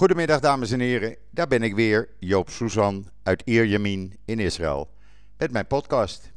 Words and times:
Goedemiddag 0.00 0.40
dames 0.40 0.70
en 0.70 0.80
heren, 0.80 1.16
daar 1.30 1.46
ben 1.46 1.62
ik 1.62 1.74
weer, 1.74 2.08
Joop 2.18 2.50
Suzan 2.50 3.08
uit 3.22 3.42
Ierjemien 3.44 4.16
in 4.24 4.38
Israël, 4.38 4.90
met 5.36 5.52
mijn 5.52 5.66
podcast. 5.66 6.32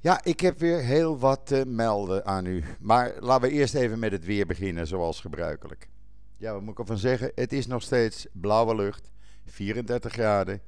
Ja, 0.00 0.24
ik 0.24 0.40
heb 0.40 0.58
weer 0.58 0.78
heel 0.78 1.18
wat 1.18 1.46
te 1.46 1.64
melden 1.66 2.26
aan 2.26 2.46
u, 2.46 2.64
maar 2.80 3.14
laten 3.20 3.48
we 3.48 3.54
eerst 3.54 3.74
even 3.74 3.98
met 3.98 4.12
het 4.12 4.24
weer 4.24 4.46
beginnen 4.46 4.86
zoals 4.86 5.20
gebruikelijk. 5.20 5.88
Ja, 6.36 6.52
wat 6.52 6.62
moet 6.62 6.72
ik 6.72 6.78
ervan 6.78 6.98
zeggen? 6.98 7.32
Het 7.34 7.52
is 7.52 7.66
nog 7.66 7.82
steeds 7.82 8.26
blauwe 8.32 8.74
lucht, 8.74 9.12
34 9.44 10.12
graden. 10.12 10.60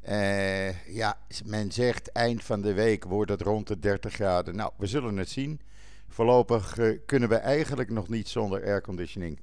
Eh, 0.00 0.94
ja, 0.94 1.18
men 1.44 1.72
zegt 1.72 2.12
eind 2.12 2.44
van 2.44 2.60
de 2.60 2.72
week 2.72 3.04
wordt 3.04 3.30
het 3.30 3.42
rond 3.42 3.68
de 3.68 3.78
30 3.78 4.12
graden. 4.12 4.56
Nou, 4.56 4.72
we 4.76 4.86
zullen 4.86 5.16
het 5.16 5.28
zien. 5.28 5.60
Voorlopig 6.08 6.78
eh, 6.78 6.98
kunnen 7.06 7.28
we 7.28 7.36
eigenlijk 7.36 7.90
nog 7.90 8.08
niet 8.08 8.28
zonder 8.28 8.64
airconditioning. 8.64 9.40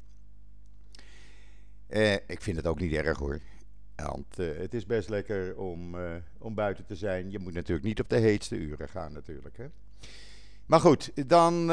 Eh, 1.89 2.13
ik 2.13 2.41
vind 2.41 2.57
het 2.57 2.67
ook 2.67 2.79
niet 2.79 2.93
erg 2.93 3.17
hoor. 3.17 3.39
Want 3.95 4.39
eh, 4.39 4.47
het 4.57 4.73
is 4.73 4.85
best 4.85 5.09
lekker 5.09 5.55
om, 5.55 5.99
eh, 5.99 6.15
om 6.37 6.53
buiten 6.53 6.85
te 6.85 6.95
zijn. 6.95 7.31
Je 7.31 7.39
moet 7.39 7.53
natuurlijk 7.53 7.87
niet 7.87 7.99
op 7.99 8.09
de 8.09 8.17
heetste 8.17 8.55
uren 8.55 8.89
gaan 8.89 9.13
natuurlijk. 9.13 9.57
Hè? 9.57 9.65
Maar 10.65 10.79
goed, 10.79 11.11
dan 11.27 11.71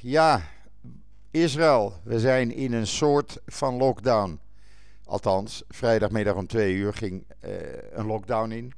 ja, 0.00 0.42
Israël. 1.30 1.94
We 2.04 2.20
zijn 2.20 2.54
in 2.54 2.72
een 2.72 2.86
soort 2.86 3.40
van 3.46 3.76
lockdown. 3.76 4.40
Althans, 5.04 5.62
vrijdagmiddag 5.68 6.34
om 6.34 6.46
twee 6.46 6.74
uur 6.74 6.94
ging 6.94 7.24
een 7.90 8.06
lockdown 8.06 8.50
in. 8.50 8.72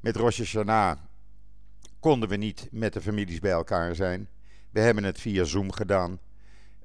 Met 0.00 0.16
Rosh 0.16 0.38
Hashanah 0.38 0.98
konden 2.00 2.28
we 2.28 2.36
niet 2.36 2.68
met 2.70 2.92
de 2.92 3.00
families 3.00 3.40
bij 3.40 3.50
elkaar 3.50 3.94
zijn. 3.94 4.28
We 4.70 4.80
hebben 4.80 5.04
het 5.04 5.20
via 5.20 5.44
Zoom 5.44 5.72
gedaan. 5.72 6.18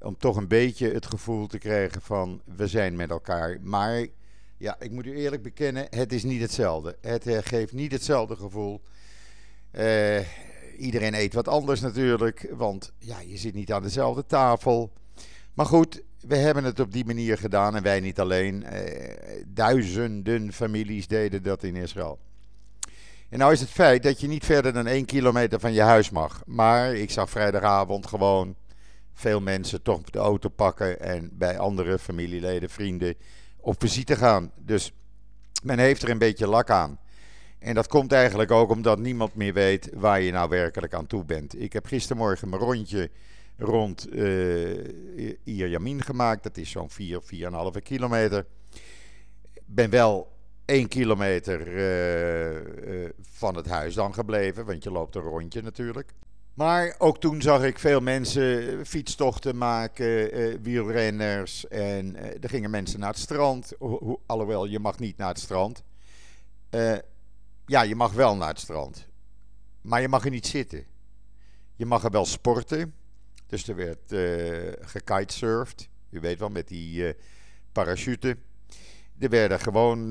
Om 0.02 0.16
toch 0.18 0.36
een 0.36 0.48
beetje 0.48 0.92
het 0.92 1.06
gevoel 1.06 1.46
te 1.46 1.58
krijgen 1.58 2.02
van 2.02 2.40
we 2.56 2.66
zijn 2.66 2.96
met 2.96 3.10
elkaar. 3.10 3.58
Maar 3.62 4.06
ja, 4.56 4.76
ik 4.80 4.90
moet 4.90 5.06
u 5.06 5.16
eerlijk 5.16 5.42
bekennen, 5.42 5.86
het 5.90 6.12
is 6.12 6.24
niet 6.24 6.40
hetzelfde. 6.40 6.96
Het 7.00 7.26
eh, 7.26 7.38
geeft 7.42 7.72
niet 7.72 7.92
hetzelfde 7.92 8.36
gevoel. 8.36 8.80
Eh, 9.70 10.18
iedereen 10.78 11.14
eet 11.14 11.34
wat 11.34 11.48
anders 11.48 11.80
natuurlijk, 11.80 12.52
want 12.56 12.92
ja, 12.98 13.20
je 13.20 13.36
zit 13.36 13.54
niet 13.54 13.72
aan 13.72 13.82
dezelfde 13.82 14.26
tafel. 14.26 14.92
Maar 15.54 15.66
goed, 15.66 16.02
we 16.20 16.36
hebben 16.36 16.64
het 16.64 16.80
op 16.80 16.92
die 16.92 17.04
manier 17.04 17.38
gedaan 17.38 17.76
en 17.76 17.82
wij 17.82 18.00
niet 18.00 18.20
alleen. 18.20 18.64
Eh, 18.64 19.44
duizenden 19.46 20.52
families 20.52 21.06
deden 21.06 21.42
dat 21.42 21.62
in 21.62 21.76
Israël. 21.76 22.18
En 23.28 23.38
nou 23.38 23.52
is 23.52 23.60
het 23.60 23.70
feit 23.70 24.02
dat 24.02 24.20
je 24.20 24.28
niet 24.28 24.44
verder 24.44 24.72
dan 24.72 24.86
één 24.86 25.04
kilometer 25.04 25.60
van 25.60 25.72
je 25.72 25.80
huis 25.80 26.10
mag. 26.10 26.42
Maar 26.46 26.94
ik 26.94 27.10
zag 27.10 27.30
vrijdagavond 27.30 28.06
gewoon 28.06 28.56
veel 29.12 29.40
mensen 29.40 29.82
toch 29.82 30.02
de 30.02 30.18
auto 30.18 30.48
pakken 30.48 31.00
en 31.00 31.30
bij 31.32 31.58
andere 31.58 31.98
familieleden, 31.98 32.70
vrienden 32.70 33.14
op 33.56 33.74
visite 33.78 34.16
gaan. 34.16 34.52
Dus 34.56 34.92
men 35.62 35.78
heeft 35.78 36.02
er 36.02 36.10
een 36.10 36.18
beetje 36.18 36.46
lak 36.46 36.70
aan. 36.70 36.98
En 37.58 37.74
dat 37.74 37.86
komt 37.86 38.12
eigenlijk 38.12 38.50
ook 38.50 38.70
omdat 38.70 38.98
niemand 38.98 39.34
meer 39.34 39.52
weet 39.52 39.90
waar 39.94 40.20
je 40.20 40.32
nou 40.32 40.48
werkelijk 40.48 40.94
aan 40.94 41.06
toe 41.06 41.24
bent. 41.24 41.60
Ik 41.60 41.72
heb 41.72 41.86
gistermorgen 41.86 42.48
mijn 42.48 42.62
rondje 42.62 43.10
rond 43.58 44.14
uh, 44.14 44.86
Ierjamin 45.44 46.02
gemaakt. 46.02 46.42
Dat 46.42 46.56
is 46.56 46.70
zo'n 46.70 46.90
4, 46.90 47.20
4,5 47.74 47.82
kilometer. 47.82 48.46
Ben 49.64 49.90
wel 49.90 50.32
1 50.64 50.88
kilometer 50.88 51.68
uh, 51.68 53.02
uh, 53.02 53.08
van 53.20 53.56
het 53.56 53.66
huis 53.66 53.94
dan 53.94 54.14
gebleven, 54.14 54.64
want 54.66 54.82
je 54.82 54.90
loopt 54.90 55.14
een 55.14 55.22
rondje 55.22 55.62
natuurlijk. 55.62 56.12
Maar 56.54 56.94
ook 56.98 57.20
toen 57.20 57.42
zag 57.42 57.64
ik 57.64 57.78
veel 57.78 58.00
mensen 58.00 58.86
fietstochten 58.86 59.56
maken, 59.56 60.38
uh, 60.38 60.58
wielrenners. 60.62 61.68
En 61.68 62.16
uh, 62.16 62.24
er 62.24 62.48
gingen 62.48 62.70
mensen 62.70 63.00
naar 63.00 63.08
het 63.08 63.18
strand. 63.18 63.72
Ho 63.78 64.20
alhoewel, 64.26 64.64
je 64.64 64.78
mag 64.78 64.98
niet 64.98 65.16
naar 65.16 65.28
het 65.28 65.38
strand. 65.38 65.82
Uh, 66.70 66.96
ja, 67.66 67.82
je 67.82 67.94
mag 67.94 68.12
wel 68.12 68.36
naar 68.36 68.48
het 68.48 68.58
strand. 68.58 69.08
Maar 69.80 70.00
je 70.00 70.08
mag 70.08 70.24
er 70.24 70.30
niet 70.30 70.46
zitten. 70.46 70.84
Je 71.76 71.86
mag 71.86 72.04
er 72.04 72.10
wel 72.10 72.24
sporten. 72.24 72.94
Dus 73.46 73.68
er 73.68 73.76
werd 73.76 74.14
gekitesurfd. 74.80 75.88
U 76.10 76.20
weet 76.20 76.38
wel, 76.38 76.48
met 76.48 76.68
die 76.68 77.14
parachute. 77.72 78.36
Er 79.18 79.28
werden 79.28 79.60
gewoon 79.60 80.10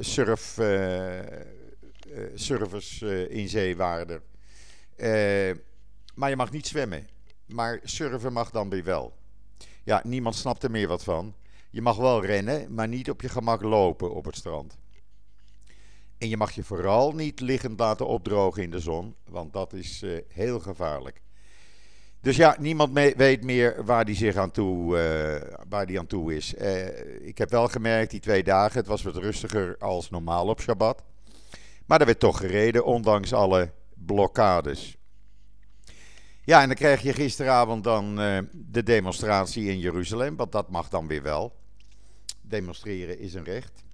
surf, 0.00 0.58
surfers 2.34 3.02
in 3.28 3.48
zee 3.48 3.76
waren. 3.76 4.22
Uh, 5.00 5.56
maar 6.14 6.28
je 6.28 6.36
mag 6.36 6.50
niet 6.50 6.66
zwemmen. 6.66 7.08
Maar 7.46 7.80
surfen 7.82 8.32
mag 8.32 8.50
dan 8.50 8.68
weer 8.68 8.84
wel. 8.84 9.12
Ja, 9.84 10.00
niemand 10.04 10.34
snapt 10.34 10.62
er 10.62 10.70
meer 10.70 10.88
wat 10.88 11.04
van. 11.04 11.34
Je 11.70 11.82
mag 11.82 11.96
wel 11.96 12.24
rennen, 12.24 12.74
maar 12.74 12.88
niet 12.88 13.10
op 13.10 13.20
je 13.20 13.28
gemak 13.28 13.62
lopen 13.62 14.14
op 14.14 14.24
het 14.24 14.36
strand. 14.36 14.78
En 16.18 16.28
je 16.28 16.36
mag 16.36 16.50
je 16.50 16.64
vooral 16.64 17.12
niet 17.12 17.40
liggend 17.40 17.78
laten 17.78 18.06
opdrogen 18.06 18.62
in 18.62 18.70
de 18.70 18.80
zon, 18.80 19.14
want 19.28 19.52
dat 19.52 19.72
is 19.72 20.02
uh, 20.02 20.18
heel 20.28 20.60
gevaarlijk. 20.60 21.20
Dus 22.20 22.36
ja, 22.36 22.56
niemand 22.58 22.92
weet 23.16 23.44
meer 23.44 23.84
waar 23.84 24.04
die 24.04 24.14
zich 24.14 24.36
aan 24.36 24.50
toe, 24.50 24.96
uh, 24.96 25.56
waar 25.68 25.86
die 25.86 25.98
aan 25.98 26.06
toe 26.06 26.36
is. 26.36 26.54
ik 27.20 27.38
heb 27.38 27.50
wel 27.50 27.68
gemerkt 27.68 28.10
die 28.10 28.20
twee 28.20 28.42
dagen, 28.42 28.78
het 28.78 28.86
was 28.86 29.02
wat 29.02 29.16
rustiger 29.16 29.76
als 29.78 30.10
normaal 30.10 30.46
op 30.46 30.60
Shabbat. 30.60 31.02
Maar 31.86 32.00
er 32.00 32.06
werd 32.06 32.20
toch 32.20 32.38
gereden, 32.38 32.84
ondanks 32.84 33.32
alle 33.32 33.70
blokkades. 34.06 34.96
Ja, 36.44 36.60
en 36.60 36.66
dan 36.66 36.76
krijg 36.76 37.02
je 37.02 37.12
gisteravond 37.12 37.84
dan 37.84 38.20
uh, 38.20 38.38
de 38.52 38.82
demonstratie 38.82 39.70
in 39.70 39.78
Jeruzalem, 39.78 40.36
want 40.36 40.52
dat 40.52 40.70
mag 40.70 40.88
dan 40.88 41.06
weer 41.06 41.22
wel. 41.22 41.56
Demonstreren 42.42 43.18
is 43.18 43.34
een 43.34 43.44
recht. 43.44 43.84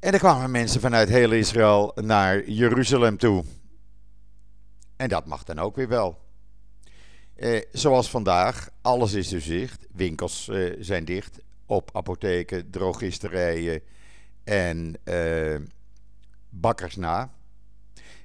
En 0.00 0.12
er 0.12 0.18
kwamen 0.18 0.50
mensen 0.50 0.80
vanuit 0.80 1.08
heel 1.08 1.32
Israël 1.32 1.92
naar 1.94 2.48
Jeruzalem 2.48 3.16
toe. 3.16 3.44
En 4.96 5.08
dat 5.08 5.26
mag 5.26 5.44
dan 5.44 5.58
ook 5.58 5.76
weer 5.76 5.88
wel. 5.88 6.18
Eh, 7.34 7.60
zoals 7.72 8.10
vandaag, 8.10 8.70
alles 8.80 9.12
is 9.12 9.28
dus 9.28 9.44
dicht. 9.44 9.86
Winkels 9.92 10.48
eh, 10.48 10.76
zijn 10.78 11.04
dicht. 11.04 11.38
Op 11.66 11.90
apotheken, 11.92 12.70
drogisterijen 12.70 13.82
en 14.44 14.96
eh, 15.04 15.56
bakkers 16.48 16.96
na. 16.96 17.30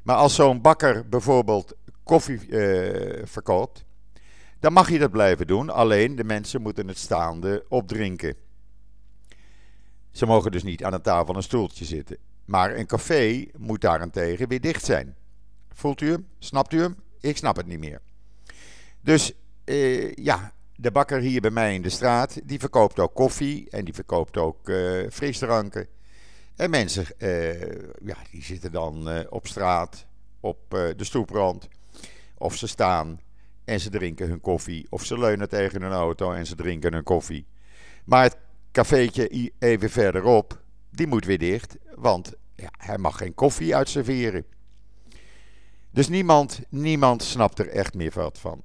Maar 0.06 0.16
als 0.16 0.36
zo'n 0.36 0.62
bakker 0.62 1.10
bijvoorbeeld 1.10 1.74
koffie 2.04 2.48
uh, 2.48 3.26
verkoopt, 3.26 3.86
dan 4.60 4.74
mag 4.74 4.90
je 4.90 5.00
dat 5.00 5.12
blijven 5.12 5.48
doen. 5.48 5.70
Alleen 5.70 6.16
de 6.16 6.24
mensen 6.24 6.62
moeten 6.62 6.88
het 6.88 6.98
staande 6.98 7.66
opdrinken. 7.70 8.36
Ze 10.12 10.26
mogen 10.26 10.52
dus 10.52 10.64
niet 10.64 10.84
aan 10.84 10.94
een 10.94 11.02
tafel 11.02 11.36
een 11.36 11.44
stoeltje 11.44 11.86
zitten. 11.86 12.18
Maar 12.46 12.76
een 12.76 12.86
café 12.86 13.46
moet 13.58 13.82
daarentegen 13.82 14.48
weer 14.48 14.62
dicht 14.62 14.86
zijn. 14.86 15.16
Voelt 15.74 16.02
u 16.02 16.12
hem? 16.12 16.28
Snapt 16.40 16.74
u 16.74 16.82
hem? 16.82 16.96
Ik 17.20 17.38
snap 17.38 17.56
het 17.56 17.68
niet 17.68 17.80
meer. 17.80 18.02
Dus 19.02 19.34
uh, 19.66 20.14
ja, 20.14 20.54
de 20.76 20.92
bakker 20.92 21.20
hier 21.20 21.42
bij 21.42 21.52
mij 21.52 21.74
in 21.74 21.82
de 21.82 21.90
straat, 21.90 22.40
die 22.44 22.60
verkoopt 22.60 23.00
ook 23.00 23.14
koffie 23.14 23.70
en 23.70 23.86
die 23.86 23.94
verkoopt 23.94 24.38
ook 24.38 24.70
uh, 24.70 25.10
frisdranken. 25.10 25.88
En 26.56 26.70
mensen, 26.70 27.06
uh, 27.18 27.62
ja, 28.06 28.18
die 28.32 28.44
zitten 28.44 28.72
dan 28.72 29.10
uh, 29.10 29.20
op 29.30 29.48
straat, 29.48 30.06
op 30.40 30.74
uh, 30.74 30.90
de 30.96 31.04
stoeprand. 31.04 31.68
Of 32.38 32.56
ze 32.56 32.68
staan 32.68 33.20
en 33.66 33.80
ze 33.80 33.90
drinken 33.90 34.28
hun 34.28 34.42
koffie. 34.42 34.88
Of 34.90 35.06
ze 35.06 35.20
leunen 35.20 35.50
tegen 35.50 35.82
hun 35.82 35.92
auto 35.92 36.32
en 36.32 36.46
ze 36.46 36.56
drinken 36.56 36.94
hun 36.94 37.04
koffie. 37.04 37.46
Maar 38.06 38.24
het 38.24 38.38
cafeetje 38.72 39.52
even 39.60 39.90
verderop, 39.90 40.62
die 40.90 41.08
moet 41.08 41.26
weer 41.26 41.38
dicht. 41.38 41.78
Want 41.96 42.34
ja, 42.56 42.70
hij 42.78 42.98
mag 42.98 43.18
geen 43.18 43.34
koffie 43.34 43.76
uitserveren. 43.76 44.46
Dus 45.92 46.08
niemand, 46.08 46.62
niemand 46.70 47.24
snapt 47.24 47.60
er 47.60 47.70
echt 47.70 47.94
meer 47.94 48.12
wat 48.14 48.40
van. 48.40 48.64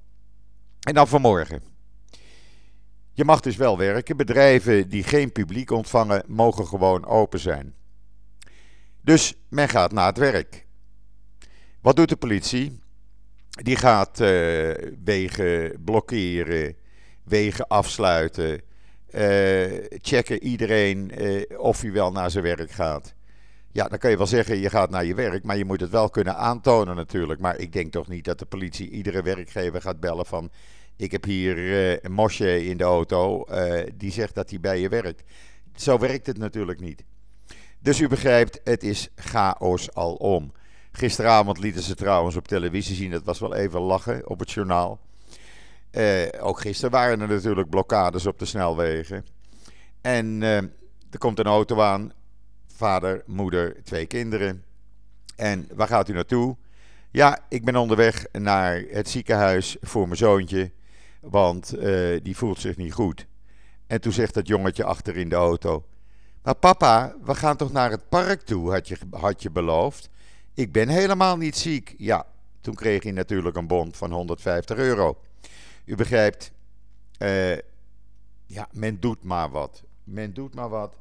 En 0.79 0.93
dan 0.93 1.07
vanmorgen. 1.07 1.63
Je 3.13 3.25
mag 3.25 3.39
dus 3.39 3.55
wel 3.55 3.77
werken. 3.77 4.17
Bedrijven 4.17 4.89
die 4.89 5.03
geen 5.03 5.31
publiek 5.31 5.71
ontvangen, 5.71 6.23
mogen 6.27 6.67
gewoon 6.67 7.05
open 7.05 7.39
zijn. 7.39 7.75
Dus 9.01 9.35
men 9.49 9.69
gaat 9.69 9.91
naar 9.91 10.07
het 10.07 10.17
werk. 10.17 10.65
Wat 11.81 11.95
doet 11.95 12.09
de 12.09 12.15
politie? 12.15 12.79
Die 13.49 13.75
gaat 13.75 14.19
uh, 14.19 14.71
wegen 15.03 15.83
blokkeren, 15.83 16.75
wegen 17.23 17.67
afsluiten, 17.67 18.61
uh, 19.11 19.83
checken 20.01 20.43
iedereen 20.43 21.21
uh, 21.21 21.43
of 21.57 21.81
hij 21.81 21.91
wel 21.91 22.11
naar 22.11 22.31
zijn 22.31 22.43
werk 22.43 22.71
gaat. 22.71 23.13
Ja, 23.71 23.87
dan 23.87 23.97
kan 23.97 24.09
je 24.09 24.17
wel 24.17 24.27
zeggen, 24.27 24.57
je 24.57 24.69
gaat 24.69 24.89
naar 24.89 25.05
je 25.05 25.15
werk, 25.15 25.43
maar 25.43 25.57
je 25.57 25.65
moet 25.65 25.81
het 25.81 25.89
wel 25.89 26.09
kunnen 26.09 26.35
aantonen 26.35 26.95
natuurlijk. 26.95 27.39
Maar 27.39 27.57
ik 27.57 27.73
denk 27.73 27.91
toch 27.91 28.07
niet 28.07 28.25
dat 28.25 28.39
de 28.39 28.45
politie 28.45 28.89
iedere 28.89 29.21
werkgever 29.21 29.81
gaat 29.81 29.99
bellen 29.99 30.25
van... 30.25 30.51
ik 30.95 31.11
heb 31.11 31.23
hier 31.23 31.57
een 32.05 32.11
mosje 32.11 32.65
in 32.65 32.77
de 32.77 32.83
auto, 32.83 33.45
die 33.95 34.11
zegt 34.11 34.35
dat 34.35 34.49
hij 34.49 34.59
bij 34.59 34.79
je 34.79 34.89
werkt. 34.89 35.23
Zo 35.75 35.99
werkt 35.99 36.27
het 36.27 36.37
natuurlijk 36.37 36.79
niet. 36.79 37.03
Dus 37.83 37.99
u 37.99 38.07
begrijpt, 38.07 38.61
het 38.63 38.83
is 38.83 39.09
chaos 39.15 39.93
alom. 39.93 40.51
Gisteravond 40.91 41.59
lieten 41.59 41.81
ze 41.81 41.95
trouwens 41.95 42.35
op 42.35 42.47
televisie 42.47 42.95
zien, 42.95 43.11
dat 43.11 43.23
was 43.23 43.39
wel 43.39 43.55
even 43.55 43.79
lachen 43.79 44.29
op 44.29 44.39
het 44.39 44.51
journaal. 44.51 44.99
Uh, 45.91 46.27
ook 46.39 46.59
gisteren 46.59 46.91
waren 46.91 47.21
er 47.21 47.27
natuurlijk 47.27 47.69
blokkades 47.69 48.25
op 48.25 48.39
de 48.39 48.45
snelwegen. 48.45 49.25
En 50.01 50.41
uh, 50.41 50.57
er 51.09 51.17
komt 51.17 51.39
een 51.39 51.45
auto 51.45 51.81
aan. 51.81 52.11
Vader, 52.75 53.23
moeder, 53.25 53.83
twee 53.83 54.05
kinderen. 54.05 54.63
En 55.35 55.67
waar 55.73 55.87
gaat 55.87 56.09
u 56.09 56.13
naartoe? 56.13 56.57
Ja, 57.11 57.39
ik 57.49 57.65
ben 57.65 57.75
onderweg 57.75 58.25
naar 58.31 58.83
het 58.89 59.09
ziekenhuis 59.09 59.77
voor 59.81 60.05
mijn 60.05 60.17
zoontje. 60.17 60.71
Want 61.21 61.75
uh, 61.75 62.19
die 62.23 62.37
voelt 62.37 62.59
zich 62.59 62.77
niet 62.77 62.93
goed. 62.93 63.27
En 63.87 64.01
toen 64.01 64.11
zegt 64.11 64.33
dat 64.33 64.47
jongetje 64.47 64.83
achter 64.83 65.17
in 65.17 65.29
de 65.29 65.35
auto. 65.35 65.85
Maar 66.43 66.55
papa, 66.55 67.15
we 67.23 67.35
gaan 67.35 67.57
toch 67.57 67.71
naar 67.71 67.91
het 67.91 68.09
park 68.09 68.41
toe, 68.41 68.71
had 68.71 68.87
je, 68.87 68.97
had 69.11 69.41
je 69.41 69.49
beloofd. 69.49 70.09
Ik 70.53 70.71
ben 70.71 70.87
helemaal 70.87 71.37
niet 71.37 71.57
ziek. 71.57 71.95
Ja, 71.97 72.25
toen 72.61 72.75
kreeg 72.75 73.03
hij 73.03 73.11
natuurlijk 73.11 73.55
een 73.55 73.67
bon 73.67 73.93
van 73.93 74.11
150 74.11 74.77
euro. 74.77 75.17
U 75.85 75.95
begrijpt, 75.95 76.51
uh, 77.19 77.55
ja, 78.45 78.67
men 78.71 78.99
doet 78.99 79.23
maar 79.23 79.49
wat. 79.49 79.83
Men 80.03 80.33
doet 80.33 80.55
maar 80.55 80.69
wat. 80.69 80.95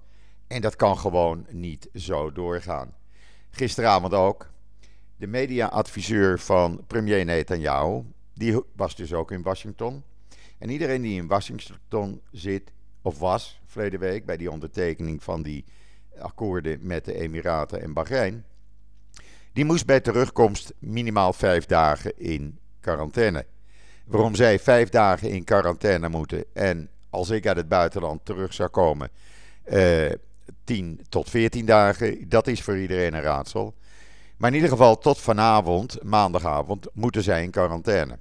En 0.47 0.61
dat 0.61 0.77
kan 0.77 0.99
gewoon 0.99 1.47
niet 1.51 1.89
zo 1.95 2.33
doorgaan. 2.33 2.95
Gisteravond 3.51 4.15
ook. 4.15 4.51
De 5.17 5.27
mediaadviseur 5.27 6.39
van 6.39 6.85
premier 6.87 7.25
Netanyahu, 7.25 8.03
die 8.35 8.61
was 8.77 8.95
dus 8.97 9.13
ook 9.13 9.31
in 9.31 9.43
Washington. 9.43 10.03
En 10.59 10.71
iedereen 10.71 11.03
die 11.03 11.21
in 11.21 11.27
Washington 11.27 12.21
zit, 12.33 12.73
of 13.03 13.19
was, 13.19 13.61
verleden 13.67 14.01
week 14.01 14.25
bij 14.25 14.37
die 14.37 14.51
ondertekening 14.51 15.23
van 15.23 15.43
die 15.43 15.65
akkoorden 16.19 16.79
met 16.83 17.05
de 17.05 17.15
Emiraten 17.15 17.83
en 17.83 17.93
Bahrein, 17.93 18.45
die 19.53 19.65
moest 19.65 19.87
bij 19.87 20.01
terugkomst 20.01 20.73
minimaal 20.79 21.33
vijf 21.33 21.67
dagen 21.67 22.19
in 22.19 22.59
quarantaine. 22.81 23.47
Waarom 24.05 24.35
zij 24.35 24.59
vijf 24.59 24.89
dagen 24.89 25.31
in 25.31 25.45
quarantaine 25.45 26.09
moeten 26.09 26.45
en 26.53 26.91
als 27.11 27.31
ik 27.31 27.47
uit 27.47 27.57
het 27.57 27.69
buitenland 27.69 28.25
terug 28.25 28.55
zou 28.55 28.69
komen, 28.69 29.11
uh, 29.73 30.11
10 30.65 31.01
tot 31.09 31.31
14 31.31 31.67
dagen, 31.67 32.29
dat 32.29 32.47
is 32.47 32.63
voor 32.63 32.79
iedereen 32.79 33.15
een 33.15 33.23
raadsel. 33.23 33.75
Maar 34.37 34.51
in 34.51 34.57
ieder 34.57 34.71
geval 34.71 34.99
tot 34.99 35.19
vanavond, 35.19 36.03
maandagavond, 36.03 36.87
moeten 36.93 37.23
zij 37.23 37.43
in 37.43 37.51
quarantaine. 37.51 38.19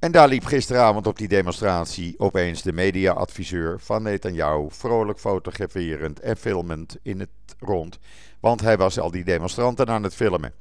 En 0.00 0.12
daar 0.12 0.28
liep 0.28 0.44
gisteravond 0.44 1.06
op 1.06 1.18
die 1.18 1.28
demonstratie 1.28 2.14
opeens 2.18 2.62
de 2.62 2.72
mediaadviseur 2.72 3.80
van 3.80 4.02
Netanyahu 4.02 4.66
vrolijk 4.68 5.18
fotograferend 5.18 6.20
en 6.20 6.36
filmend 6.36 6.96
in 7.02 7.20
het 7.20 7.30
rond. 7.58 7.98
Want 8.40 8.60
hij 8.60 8.76
was 8.76 8.98
al 8.98 9.10
die 9.10 9.24
demonstranten 9.24 9.86
aan 9.86 10.02
het 10.02 10.14
filmen. 10.14 10.52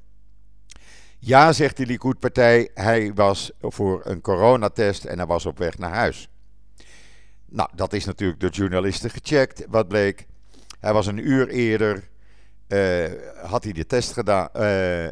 Ja, 1.20 1.52
zegt 1.52 1.78
de 1.78 1.86
Likud-partij, 1.86 2.70
hij 2.74 3.14
was 3.14 3.52
voor 3.60 4.02
een 4.04 4.22
coronatest 4.22 5.06
en 5.06 5.18
hij 5.18 5.28
was 5.28 5.46
op 5.46 5.58
weg 5.58 5.78
naar 5.78 5.94
huis. 5.94 6.30
Nou, 7.46 7.70
dat 7.76 7.94
is 7.94 8.06
natuurlijk 8.06 8.40
door 8.40 8.50
journalisten 8.50 9.10
gecheckt. 9.10 9.66
Wat 9.70 9.88
bleek? 9.88 10.28
Hij 10.80 10.94
was 10.94 11.08
een 11.08 11.30
uur 11.30 11.48
eerder, 11.48 12.10
uh, 12.68 13.06
had 13.42 13.64
hij 13.64 13.74
de 13.74 13.86
test 13.86 14.14
gedaan. 14.14 14.50
Uh, 14.56 15.06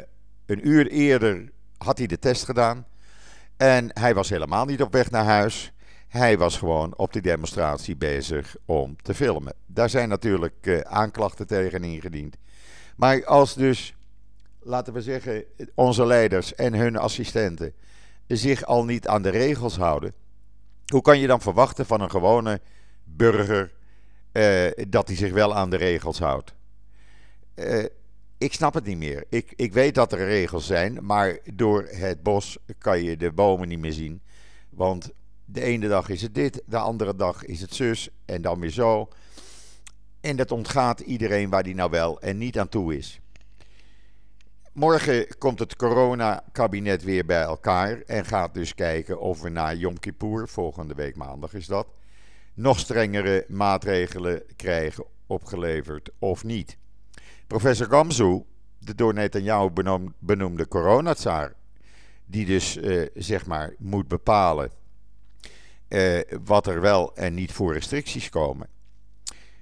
een 0.46 0.68
uur 0.68 0.86
eerder 0.86 1.50
had 1.76 1.98
hij 1.98 2.06
de 2.06 2.18
test 2.18 2.44
gedaan. 2.44 2.86
En 3.58 3.90
hij 3.92 4.14
was 4.14 4.28
helemaal 4.28 4.64
niet 4.64 4.82
op 4.82 4.92
weg 4.92 5.10
naar 5.10 5.24
huis. 5.24 5.72
Hij 6.08 6.38
was 6.38 6.56
gewoon 6.56 6.96
op 6.96 7.12
die 7.12 7.22
demonstratie 7.22 7.96
bezig 7.96 8.56
om 8.64 8.96
te 9.02 9.14
filmen. 9.14 9.54
Daar 9.66 9.90
zijn 9.90 10.08
natuurlijk 10.08 10.54
uh, 10.60 10.80
aanklachten 10.80 11.46
tegen 11.46 11.84
ingediend. 11.84 12.36
Maar 12.96 13.26
als 13.26 13.54
dus, 13.54 13.96
laten 14.60 14.92
we 14.92 15.02
zeggen, 15.02 15.44
onze 15.74 16.06
leiders 16.06 16.54
en 16.54 16.74
hun 16.74 16.96
assistenten 16.96 17.72
zich 18.26 18.64
al 18.64 18.84
niet 18.84 19.08
aan 19.08 19.22
de 19.22 19.28
regels 19.28 19.76
houden, 19.76 20.14
hoe 20.86 21.02
kan 21.02 21.18
je 21.18 21.26
dan 21.26 21.40
verwachten 21.40 21.86
van 21.86 22.00
een 22.00 22.10
gewone 22.10 22.60
burger 23.04 23.72
uh, 24.32 24.70
dat 24.88 25.08
hij 25.08 25.16
zich 25.16 25.32
wel 25.32 25.54
aan 25.54 25.70
de 25.70 25.76
regels 25.76 26.18
houdt? 26.18 26.54
Uh, 27.54 27.84
ik 28.38 28.52
snap 28.52 28.74
het 28.74 28.84
niet 28.84 28.98
meer. 28.98 29.24
Ik, 29.28 29.52
ik 29.56 29.72
weet 29.72 29.94
dat 29.94 30.12
er 30.12 30.26
regels 30.26 30.66
zijn, 30.66 30.98
maar 31.04 31.38
door 31.54 31.88
het 31.90 32.22
bos 32.22 32.58
kan 32.78 33.02
je 33.02 33.16
de 33.16 33.32
bomen 33.32 33.68
niet 33.68 33.78
meer 33.78 33.92
zien. 33.92 34.22
Want 34.70 35.10
de 35.44 35.62
ene 35.62 35.88
dag 35.88 36.08
is 36.08 36.22
het 36.22 36.34
dit, 36.34 36.62
de 36.66 36.78
andere 36.78 37.14
dag 37.14 37.44
is 37.44 37.60
het 37.60 37.74
zus 37.74 38.08
en 38.24 38.42
dan 38.42 38.60
weer 38.60 38.70
zo. 38.70 39.08
En 40.20 40.36
dat 40.36 40.52
ontgaat 40.52 41.00
iedereen 41.00 41.50
waar 41.50 41.62
die 41.62 41.74
nou 41.74 41.90
wel 41.90 42.20
en 42.20 42.38
niet 42.38 42.58
aan 42.58 42.68
toe 42.68 42.96
is. 42.96 43.20
Morgen 44.72 45.38
komt 45.38 45.58
het 45.58 45.76
coronakabinet 45.76 47.02
weer 47.02 47.24
bij 47.24 47.42
elkaar 47.42 48.00
en 48.00 48.24
gaat 48.24 48.54
dus 48.54 48.74
kijken 48.74 49.20
of 49.20 49.40
we 49.40 49.48
na 49.48 49.72
Yom 49.72 49.98
Kippur, 49.98 50.48
volgende 50.48 50.94
week 50.94 51.16
maandag 51.16 51.54
is 51.54 51.66
dat, 51.66 51.86
nog 52.54 52.78
strengere 52.78 53.44
maatregelen 53.48 54.42
krijgen 54.56 55.04
opgeleverd 55.26 56.10
of 56.18 56.44
niet. 56.44 56.78
Professor 57.48 57.86
Gamzu, 57.86 58.42
de 58.78 58.94
door 58.94 59.14
Netanyahu 59.14 59.70
benoemde 60.18 60.68
coronatsaar, 60.68 61.54
die 62.26 62.46
dus 62.46 62.76
uh, 62.76 63.06
zeg 63.14 63.46
maar 63.46 63.74
moet 63.78 64.08
bepalen 64.08 64.70
uh, 65.88 66.20
wat 66.44 66.66
er 66.66 66.80
wel 66.80 67.16
en 67.16 67.34
niet 67.34 67.52
voor 67.52 67.72
restricties 67.72 68.28
komen. 68.28 68.68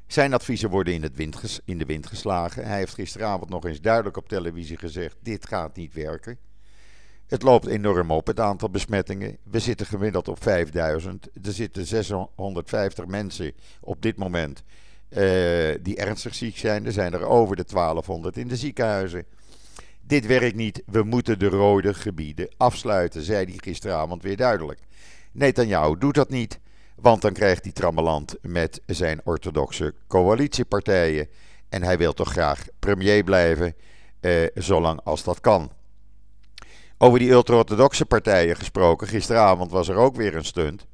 Zijn 0.06 0.34
adviezen 0.34 0.70
worden 0.70 0.94
in, 0.94 1.10
wind 1.14 1.60
in 1.64 1.78
de 1.78 1.84
wind 1.84 2.06
geslagen. 2.06 2.66
Hij 2.66 2.78
heeft 2.78 2.94
gisteravond 2.94 3.50
nog 3.50 3.64
eens 3.64 3.80
duidelijk 3.80 4.16
op 4.16 4.28
televisie 4.28 4.76
gezegd: 4.76 5.16
dit 5.20 5.46
gaat 5.46 5.76
niet 5.76 5.94
werken. 5.94 6.38
Het 7.26 7.42
loopt 7.42 7.66
enorm 7.66 8.10
op, 8.10 8.26
het 8.26 8.40
aantal 8.40 8.70
besmettingen. 8.70 9.36
We 9.42 9.58
zitten 9.58 9.86
gemiddeld 9.86 10.28
op 10.28 10.42
5000. 10.42 11.28
Er 11.42 11.52
zitten 11.52 11.86
650 11.86 13.06
mensen 13.06 13.52
op 13.80 14.02
dit 14.02 14.16
moment 14.16 14.62
die 15.82 15.97
ernstig 15.97 16.35
ziek 16.35 16.56
zijn. 16.56 16.87
Er 16.87 16.93
zijn 16.93 17.12
er 17.12 17.25
over 17.25 17.56
de 17.56 17.64
1200 17.64 18.37
in 18.37 18.49
de 18.49 18.56
ziekenhuizen. 18.56 19.25
Dit 20.06 20.26
werkt 20.26 20.55
niet. 20.55 20.82
We 20.87 21.03
moeten 21.03 21.38
de 21.38 21.49
rode 21.49 21.94
gebieden 21.94 22.49
afsluiten, 22.56 23.23
zei 23.23 23.44
hij 23.44 23.55
gisteravond 23.56 24.23
weer 24.23 24.37
duidelijk. 24.37 24.81
Netanyahu 25.32 25.99
doet 25.99 26.14
dat 26.14 26.31
niet, 26.31 26.61
want 26.94 27.23
dan 27.23 27.32
krijgt 27.32 27.62
hij 27.62 27.73
trammeland 27.73 28.37
met 28.43 28.81
zijn 28.87 29.20
orthodoxe 29.25 29.94
coalitiepartijen. 30.06 31.29
En 31.69 31.82
hij 31.82 31.99
wil 31.99 32.12
toch 32.12 32.31
graag 32.31 32.67
premier 32.79 33.25
blijven, 33.25 33.75
eh, 34.20 34.32
zolang 34.55 35.00
als 35.05 35.25
dat 35.25 35.41
kan. 35.41 35.70
Over 36.99 37.19
die 37.19 37.31
ultra-orthodoxe 37.31 38.06
partijen 38.06 38.56
gesproken, 38.56 39.08
gisteravond 39.08 39.70
was 39.70 39.88
er 39.88 39.97
ook 39.97 40.17
weer 40.17 40.37
een 40.37 40.44
stunt. 40.44 40.87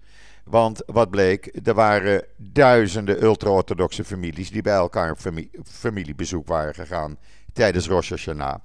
Want 0.44 0.82
wat 0.86 1.10
bleek, 1.10 1.60
er 1.64 1.74
waren 1.74 2.24
duizenden 2.36 3.22
ultra-orthodoxe 3.22 4.04
families 4.04 4.50
die 4.50 4.62
bij 4.62 4.74
elkaar 4.74 5.16
familie, 5.16 5.50
familiebezoek 5.64 6.48
waren 6.48 6.74
gegaan 6.74 7.16
tijdens 7.52 7.88
Rosh 7.88 8.10
Hashanah. 8.10 8.58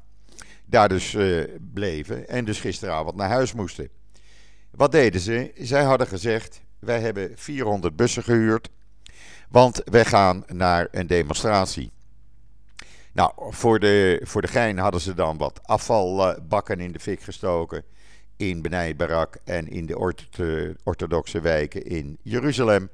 Daar 0.65 0.89
dus 0.89 1.13
uh, 1.13 1.43
bleven 1.73 2.27
en 2.27 2.45
dus 2.45 2.59
gisteravond 2.59 3.15
naar 3.15 3.29
huis 3.29 3.53
moesten. 3.53 3.89
Wat 4.71 4.91
deden 4.91 5.21
ze? 5.21 5.51
Zij 5.55 5.83
hadden 5.83 6.07
gezegd: 6.07 6.61
wij 6.79 6.99
hebben 6.99 7.31
400 7.35 7.95
bussen 7.95 8.23
gehuurd, 8.23 8.69
want 9.49 9.81
wij 9.85 10.05
gaan 10.05 10.43
naar 10.47 10.87
een 10.91 11.07
demonstratie. 11.07 11.91
Nou, 13.13 13.31
voor 13.35 13.79
de, 13.79 14.21
voor 14.23 14.41
de 14.41 14.47
gein 14.47 14.77
hadden 14.77 15.01
ze 15.01 15.13
dan 15.13 15.37
wat 15.37 15.59
afvalbakken 15.63 16.79
in 16.79 16.91
de 16.91 16.99
fik 16.99 17.21
gestoken 17.21 17.83
in 18.37 18.61
Benai 18.61 18.95
Barak 18.95 19.37
en 19.43 19.67
in 19.67 19.85
de 19.85 20.13
orthodoxe 20.83 21.39
wijken 21.41 21.85
in 21.85 22.17
Jeruzalem. 22.21 22.89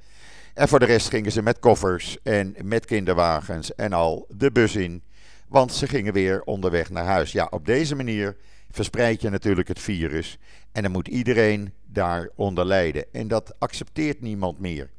En 0.54 0.68
voor 0.68 0.80
de 0.80 0.86
rest 0.86 1.10
gingen 1.10 1.32
ze 1.32 1.42
met 1.42 1.60
koffers 1.60 2.18
en 2.24 2.56
met 2.64 2.86
kinderwagens 2.86 3.76
en 3.76 3.94
al 3.94 4.26
de 4.30 4.52
bus 4.52 4.76
in. 4.76 5.04
Want 5.48 5.74
ze 5.74 5.88
gingen 5.88 6.14
weer 6.14 6.42
onderweg 6.42 6.90
naar 6.90 7.06
huis. 7.06 7.32
Ja, 7.32 7.48
op 7.50 7.66
deze 7.66 7.96
manier 7.96 8.36
verspreid 8.72 9.22
je 9.22 9.30
natuurlijk 9.30 9.68
het 9.68 9.80
virus. 9.80 10.38
En 10.72 10.84
dan 10.84 10.92
moet 10.92 11.08
iedereen 11.08 11.74
daaronder 11.86 12.66
lijden. 12.66 13.06
En 13.12 13.28
dat 13.28 13.54
accepteert 13.60 14.22
niemand 14.22 14.60
meer. 14.60 14.90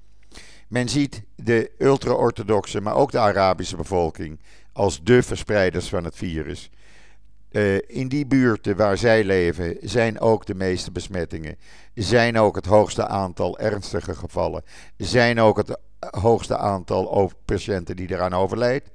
Men 0.69 0.89
ziet 0.89 1.23
de 1.37 1.71
ultra-orthodoxe, 1.79 2.81
maar 2.81 2.95
ook 2.95 3.11
de 3.11 3.19
Arabische 3.19 3.77
bevolking 3.77 4.41
als 4.73 5.03
de 5.03 5.23
verspreiders 5.23 5.89
van 5.89 6.05
het 6.05 6.17
virus. 6.17 6.71
Uh, 7.55 7.79
in 7.87 8.09
die 8.09 8.27
buurten 8.27 8.77
waar 8.77 8.99
zij 8.99 9.25
leven 9.25 9.77
zijn 9.81 10.21
ook 10.21 10.47
de 10.47 10.55
meeste 10.55 10.93
besmettingen. 10.93 11.57
Zijn 11.95 12.39
ook 12.39 12.57
het 12.57 12.67
hoogste 12.67 13.07
aantal 13.07 13.59
ernstige 13.59 14.15
gevallen. 14.15 14.63
Zijn 14.97 15.41
ook 15.41 15.57
het 15.57 15.79
hoogste 16.11 16.57
aantal 16.57 17.33
patiënten 17.45 17.97
die 17.97 18.11
eraan 18.11 18.35
overlijdt. 18.35 18.91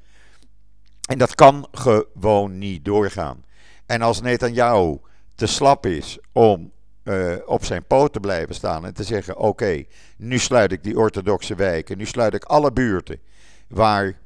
En 1.09 1.17
dat 1.17 1.35
kan 1.35 1.67
gewoon 1.71 2.57
niet 2.57 2.85
doorgaan. 2.85 3.43
En 3.85 4.01
als 4.01 4.21
Netanyahu 4.21 4.97
te 5.35 5.47
slap 5.47 5.85
is 5.85 6.19
om 6.31 6.71
uh, 7.03 7.35
op 7.45 7.65
zijn 7.65 7.85
poot 7.85 8.13
te 8.13 8.19
blijven 8.19 8.55
staan 8.55 8.85
en 8.85 8.93
te 8.93 9.03
zeggen: 9.03 9.37
Oké, 9.37 9.83
nu 10.17 10.37
sluit 10.37 10.71
ik 10.71 10.83
die 10.83 10.97
orthodoxe 10.97 11.55
wijken, 11.55 11.97
nu 11.97 12.05
sluit 12.05 12.33
ik 12.33 12.43
alle 12.43 12.71
buurten 12.71 13.19
waar 13.67 14.19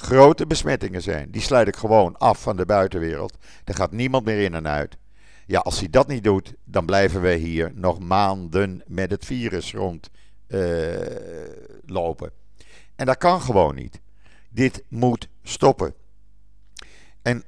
grote 0.00 0.46
besmettingen 0.46 1.02
zijn, 1.02 1.30
die 1.30 1.42
sluit 1.42 1.68
ik 1.68 1.76
gewoon 1.76 2.16
af 2.16 2.42
van 2.42 2.56
de 2.56 2.66
buitenwereld. 2.66 3.36
Er 3.64 3.74
gaat 3.74 3.92
niemand 3.92 4.24
meer 4.24 4.40
in 4.40 4.54
en 4.54 4.68
uit. 4.68 4.96
Ja, 5.46 5.58
als 5.58 5.78
hij 5.78 5.90
dat 5.90 6.06
niet 6.06 6.24
doet, 6.24 6.54
dan 6.64 6.86
blijven 6.86 7.20
we 7.20 7.32
hier 7.34 7.72
nog 7.74 7.98
maanden 7.98 8.82
met 8.86 9.10
het 9.10 9.24
virus 9.24 9.74
rondlopen. 9.74 10.10
Uh, 12.26 12.66
En 12.96 13.06
dat 13.06 13.16
kan 13.16 13.40
gewoon 13.40 13.74
niet. 13.74 14.00
Dit 14.48 14.82
moet 14.88 15.28
stoppen. 15.42 15.94
En 17.22 17.44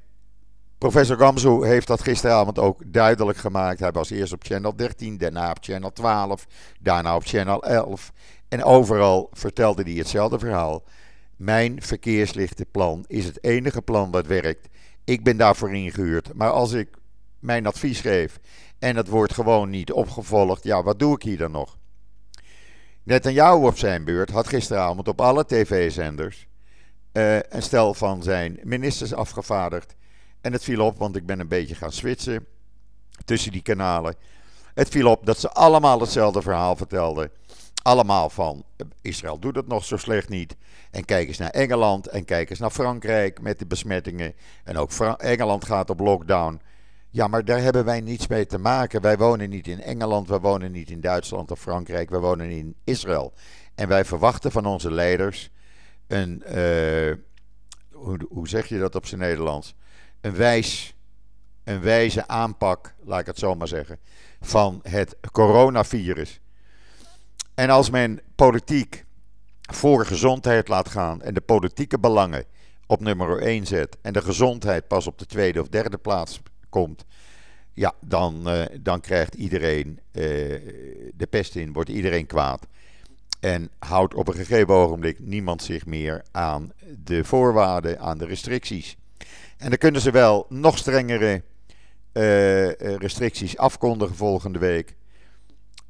professor 0.79 1.17
Gamzu 1.17 1.67
heeft 1.67 1.87
dat 1.87 2.03
gisteravond 2.03 2.59
ook 2.59 2.83
duidelijk 2.87 3.39
gemaakt. 3.39 3.81
Hij 3.81 3.93
was 3.93 4.11
eerst 4.11 4.33
op 4.33 4.45
channel 4.45 4.77
13, 4.77 5.19
daarna 5.19 5.51
op 5.51 5.59
channel 5.61 5.93
12, 5.93 6.47
daarna 6.81 7.15
op 7.15 7.25
channel 7.25 7.63
11. 7.63 8.13
En 8.49 8.65
overal 8.65 9.29
vertelde 9.33 9.83
hij 9.83 9.93
hetzelfde 9.93 10.39
verhaal. 10.39 10.83
Mijn 11.39 11.83
verkeerslichtenplan 11.83 13.05
is 13.07 13.25
het 13.25 13.45
enige 13.45 13.83
plan 13.83 14.11
dat 14.11 14.27
werkt. 14.27 14.69
Ik 15.05 15.25
ben 15.25 15.37
daarvoor 15.37 15.75
ingehuurd. 15.75 16.35
Maar 16.35 16.51
als 16.51 16.73
ik 16.73 16.89
mijn 17.39 17.67
advies 17.67 18.01
geef 18.01 18.41
en 18.79 18.97
het 18.97 19.09
wordt 19.09 19.33
gewoon 19.33 19.71
niet 19.71 19.93
opgevolgd, 19.93 20.65
ja, 20.65 20.83
wat 20.83 20.99
doe 20.99 21.15
ik 21.15 21.23
hier 21.23 21.39
dan 21.39 21.51
nog? 21.51 21.79
Netanyahu 23.03 23.67
op 23.67 23.79
zijn 23.79 24.05
beurt 24.05 24.31
had 24.31 24.49
gisteravond 24.49 25.09
op 25.09 25.21
alle 25.21 25.45
tv-zenders 25.45 26.47
uh, 27.13 27.37
een 27.37 27.63
stel 27.63 27.95
van 27.95 28.23
zijn 28.23 28.61
ministers 28.63 29.15
afgevaardigd. 29.15 29.95
En 30.41 30.53
het 30.53 30.65
viel 30.65 30.87
op, 30.87 30.99
want 30.99 31.17
ik 31.17 31.27
ben 31.27 31.41
een 31.41 31.49
beetje 31.49 31.75
gaan 31.75 31.93
switchen 31.93 32.47
tussen 33.25 33.53
die 33.53 33.63
kanalen. 33.63 34.15
Het 34.75 34.89
viel 34.89 35.11
op 35.11 35.27
dat 35.27 35.39
ze 35.39 35.51
allemaal 35.51 36.01
hetzelfde 36.01 36.43
verhaal 36.43 36.77
vertelden. 36.77 37.31
Allemaal 37.83 38.31
van 38.31 38.65
Israël 39.03 39.39
doet 39.39 39.57
het 39.57 39.69
nog 39.69 39.85
zo 39.85 39.97
slecht 39.97 40.29
niet. 40.29 40.57
En 40.91 41.05
kijk 41.05 41.29
eens 41.29 41.39
naar 41.39 41.51
Engeland 41.51 42.07
en 42.07 42.25
kijk 42.25 42.51
eens 42.51 42.59
naar 42.59 42.71
Frankrijk 42.71 43.41
met 43.41 43.59
de 43.59 43.67
besmettingen. 43.67 44.35
En 44.65 44.77
ook 44.77 44.93
Engeland 45.17 45.65
gaat 45.65 45.91
op 45.91 46.01
lockdown. 46.01 46.61
Ja, 47.11 47.27
maar 47.27 47.45
daar 47.45 47.61
hebben 47.61 47.85
wij 47.85 48.01
niets 48.01 48.27
mee 48.27 48.47
te 48.47 48.59
maken. 48.59 49.01
Wij 49.01 49.17
wonen 49.17 49.51
niet 49.51 49.67
in 49.67 49.83
Engeland, 49.83 50.29
we 50.29 50.39
wonen 50.41 50.73
niet 50.73 50.91
in 50.91 51.01
Duitsland 51.01 51.51
of 51.51 51.61
Frankrijk, 51.61 52.11
we 52.11 52.19
wonen 52.19 52.51
in 52.51 52.75
Israël. 52.85 53.33
En 53.75 53.89
wij 53.89 54.05
verwachten 54.05 54.53
van 54.53 54.67
onze 54.67 54.93
leiders 54.93 55.51
een, 56.07 56.43
hoe, 57.93 58.19
hoe 58.29 58.49
zeg 58.49 58.67
je 58.67 58.79
dat 58.79 58.95
op 58.95 59.07
zijn 59.07 59.21
Nederlands? 59.21 59.75
Een 60.21 60.35
wijs, 60.35 60.95
een 61.65 61.81
wijze 61.81 62.29
aanpak, 62.29 62.95
laat 63.05 63.21
ik 63.21 63.27
het 63.27 63.39
zo 63.39 63.55
maar 63.55 63.69
zeggen, 63.69 63.99
van 64.41 64.81
het 64.83 65.17
coronavirus. 65.33 66.41
En 67.59 67.71
als 67.71 67.91
men 67.91 68.21
politiek 68.35 69.05
voor 69.61 70.07
gezondheid 70.07 70.69
laat 70.69 70.89
gaan 70.89 71.23
en 71.23 71.35
de 71.35 71.41
politieke 71.41 71.99
belangen 71.99 72.45
op 72.87 73.01
nummer 73.01 73.43
1 73.43 73.67
zet 73.67 73.97
en 74.03 74.13
de 74.13 74.23
gezondheid 74.23 74.89
pas 74.89 75.07
op 75.07 75.19
de 75.19 75.27
tweede 75.27 75.61
of 75.61 75.69
derde 75.69 75.99
plaats 75.99 76.41
komt, 76.69 77.05
ja, 77.75 77.93
dan, 78.01 78.55
uh, 78.55 78.65
dan 78.81 79.01
krijgt 79.01 79.35
iedereen 79.35 79.89
uh, 79.89 80.23
de 81.15 81.27
pest 81.31 81.55
in, 81.55 81.73
wordt 81.73 81.91
iedereen 81.91 82.27
kwaad. 82.27 82.67
En 83.41 83.71
houdt 83.79 84.15
op 84.15 84.29
een 84.29 84.35
gegeven 84.35 84.75
ogenblik 84.75 85.19
niemand 85.19 85.63
zich 85.63 85.87
meer 85.87 86.23
aan 86.31 86.73
de 87.05 87.25
voorwaarden, 87.25 88.01
aan 88.01 88.19
de 88.19 88.27
restricties. 88.27 88.97
En 89.57 89.69
dan 89.69 89.79
kunnen 89.79 90.01
ze 90.01 90.11
wel 90.11 90.47
nog 90.49 90.79
strengere 90.79 91.43
uh, 92.13 92.73
restricties 92.75 93.57
afkondigen 93.57 94.17
volgende 94.17 94.59
week. 94.59 94.97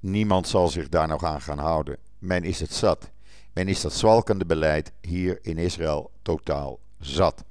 Niemand 0.00 0.48
zal 0.48 0.68
zich 0.68 0.88
daar 0.88 1.08
nog 1.08 1.24
aan 1.24 1.40
gaan 1.40 1.58
houden. 1.58 1.96
Men 2.18 2.44
is 2.44 2.60
het 2.60 2.72
zat. 2.72 3.10
Men 3.52 3.68
is 3.68 3.80
dat 3.80 3.92
zwalkende 3.92 4.46
beleid 4.46 4.92
hier 5.00 5.38
in 5.42 5.58
Israël 5.58 6.10
totaal 6.22 6.78
zat. 6.98 7.44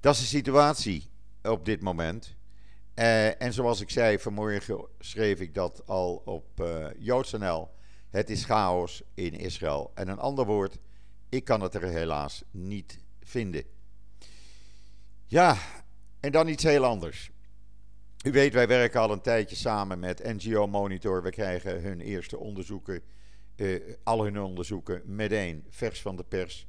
Dat 0.00 0.14
is 0.14 0.20
de 0.20 0.26
situatie 0.26 1.10
op 1.42 1.64
dit 1.64 1.80
moment. 1.80 2.34
Uh, 2.94 3.42
en 3.42 3.52
zoals 3.52 3.80
ik 3.80 3.90
zei, 3.90 4.18
vanmorgen 4.18 4.86
schreef 4.98 5.40
ik 5.40 5.54
dat 5.54 5.82
al 5.86 6.22
op 6.24 6.60
uh, 6.60 6.86
JoodsNL. 6.98 7.70
Het 8.10 8.30
is 8.30 8.44
chaos 8.44 9.02
in 9.14 9.34
Israël. 9.34 9.90
En 9.94 10.08
een 10.08 10.18
ander 10.18 10.46
woord, 10.46 10.78
ik 11.28 11.44
kan 11.44 11.60
het 11.60 11.74
er 11.74 11.88
helaas 11.88 12.42
niet 12.50 12.98
vinden. 13.20 13.64
Ja, 15.26 15.56
en 16.20 16.32
dan 16.32 16.48
iets 16.48 16.62
heel 16.62 16.84
anders. 16.84 17.30
U 18.24 18.32
weet, 18.32 18.52
wij 18.52 18.68
werken 18.68 19.00
al 19.00 19.12
een 19.12 19.20
tijdje 19.20 19.56
samen 19.56 19.98
met 19.98 20.24
NGO 20.24 20.66
Monitor. 20.66 21.22
We 21.22 21.30
krijgen 21.30 21.82
hun 21.82 22.00
eerste 22.00 22.38
onderzoeken, 22.38 23.00
uh, 23.56 23.80
al 24.02 24.24
hun 24.24 24.40
onderzoeken, 24.40 25.02
meteen 25.04 25.64
vers 25.70 26.02
van 26.02 26.16
de 26.16 26.24
pers. 26.24 26.66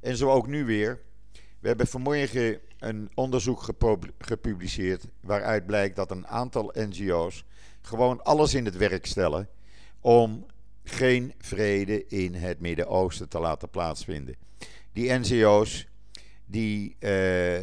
En 0.00 0.16
zo 0.16 0.30
ook 0.30 0.46
nu 0.46 0.64
weer. 0.64 1.00
We 1.60 1.68
hebben 1.68 1.86
vanmorgen 1.86 2.60
een 2.78 3.10
onderzoek 3.14 3.66
gepubliceerd 4.18 5.06
waaruit 5.20 5.66
blijkt 5.66 5.96
dat 5.96 6.10
een 6.10 6.26
aantal 6.26 6.72
NGO's 6.74 7.44
gewoon 7.80 8.22
alles 8.22 8.54
in 8.54 8.64
het 8.64 8.76
werk 8.76 9.06
stellen 9.06 9.48
om 10.00 10.46
geen 10.84 11.34
vrede 11.38 12.06
in 12.06 12.34
het 12.34 12.60
Midden-Oosten 12.60 13.28
te 13.28 13.40
laten 13.40 13.70
plaatsvinden. 13.70 14.36
Die 14.92 15.12
NGO's 15.12 15.86
die 16.46 16.96
uh, 16.98 17.58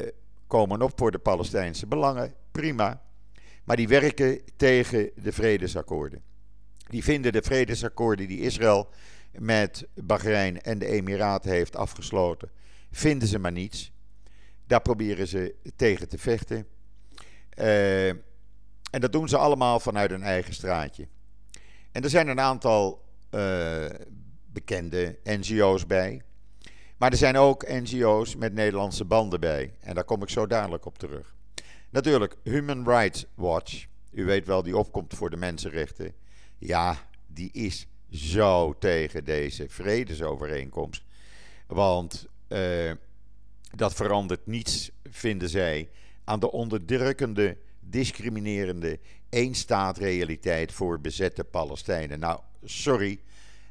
komen 0.47 0.81
op 0.81 0.91
voor 0.95 1.11
de 1.11 1.19
Palestijnse 1.19 1.87
belangen, 1.87 2.33
prima. 2.51 3.05
Maar 3.67 3.75
die 3.75 3.87
werken 3.87 4.41
tegen 4.55 5.11
de 5.15 5.31
vredesakkoorden. 5.31 6.23
Die 6.89 7.03
vinden 7.03 7.31
de 7.31 7.41
vredesakkoorden 7.41 8.27
die 8.27 8.39
Israël 8.39 8.89
met 9.31 9.87
Bahrein 9.93 10.61
en 10.61 10.79
de 10.79 10.85
Emiraten 10.85 11.51
heeft 11.51 11.75
afgesloten, 11.75 12.49
vinden 12.91 13.27
ze 13.27 13.39
maar 13.39 13.51
niets. 13.51 13.91
Daar 14.67 14.81
proberen 14.81 15.27
ze 15.27 15.55
tegen 15.75 16.09
te 16.09 16.17
vechten. 16.17 16.67
Uh, 17.57 18.07
en 18.07 18.99
dat 18.99 19.11
doen 19.11 19.29
ze 19.29 19.37
allemaal 19.37 19.79
vanuit 19.79 20.09
hun 20.09 20.23
eigen 20.23 20.53
straatje. 20.53 21.07
En 21.91 22.03
er 22.03 22.09
zijn 22.09 22.27
een 22.27 22.39
aantal 22.39 23.05
uh, 23.31 23.85
bekende 24.45 25.19
NGO's 25.23 25.85
bij. 25.85 26.21
Maar 26.97 27.11
er 27.11 27.17
zijn 27.17 27.37
ook 27.37 27.67
NGO's 27.69 28.35
met 28.35 28.53
Nederlandse 28.53 29.05
banden 29.05 29.39
bij. 29.39 29.73
En 29.79 29.95
daar 29.95 30.03
kom 30.03 30.21
ik 30.21 30.29
zo 30.29 30.47
dadelijk 30.47 30.85
op 30.85 30.97
terug. 30.97 31.36
Natuurlijk, 31.97 32.35
Human 32.43 32.89
Rights 32.89 33.25
Watch. 33.35 33.85
U 34.11 34.25
weet 34.25 34.45
wel, 34.45 34.63
die 34.63 34.77
opkomt 34.77 35.13
voor 35.13 35.29
de 35.29 35.37
mensenrechten. 35.37 36.13
Ja, 36.57 36.97
die 37.27 37.49
is 37.51 37.87
zo 38.11 38.75
tegen 38.79 39.23
deze 39.23 39.69
vredesovereenkomst. 39.69 41.03
Want 41.67 42.27
uh, 42.47 42.91
dat 43.75 43.93
verandert 43.93 44.45
niets, 44.47 44.91
vinden 45.09 45.49
zij, 45.49 45.89
aan 46.23 46.39
de 46.39 46.51
onderdrukkende, 46.51 47.57
discriminerende 47.79 48.99
eenstaatrealiteit 49.29 50.71
voor 50.71 51.01
bezette 51.01 51.43
Palestijnen. 51.43 52.19
Nou, 52.19 52.39
sorry, 52.63 53.19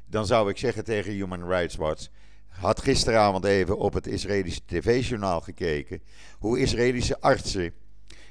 dan 0.05 0.25
zou 0.25 0.49
ik 0.49 0.57
zeggen 0.57 0.83
tegen 0.83 1.11
Human 1.11 1.47
Rights 1.47 1.75
Watch 1.75 2.07
had 2.47 2.81
gisteravond 2.81 3.45
even 3.45 3.77
op 3.77 3.93
het 3.93 4.07
Israëlische 4.07 4.61
tv-journaal 4.65 5.41
gekeken. 5.41 6.01
Hoe 6.39 6.59
Israëlische 6.59 7.21
artsen 7.21 7.73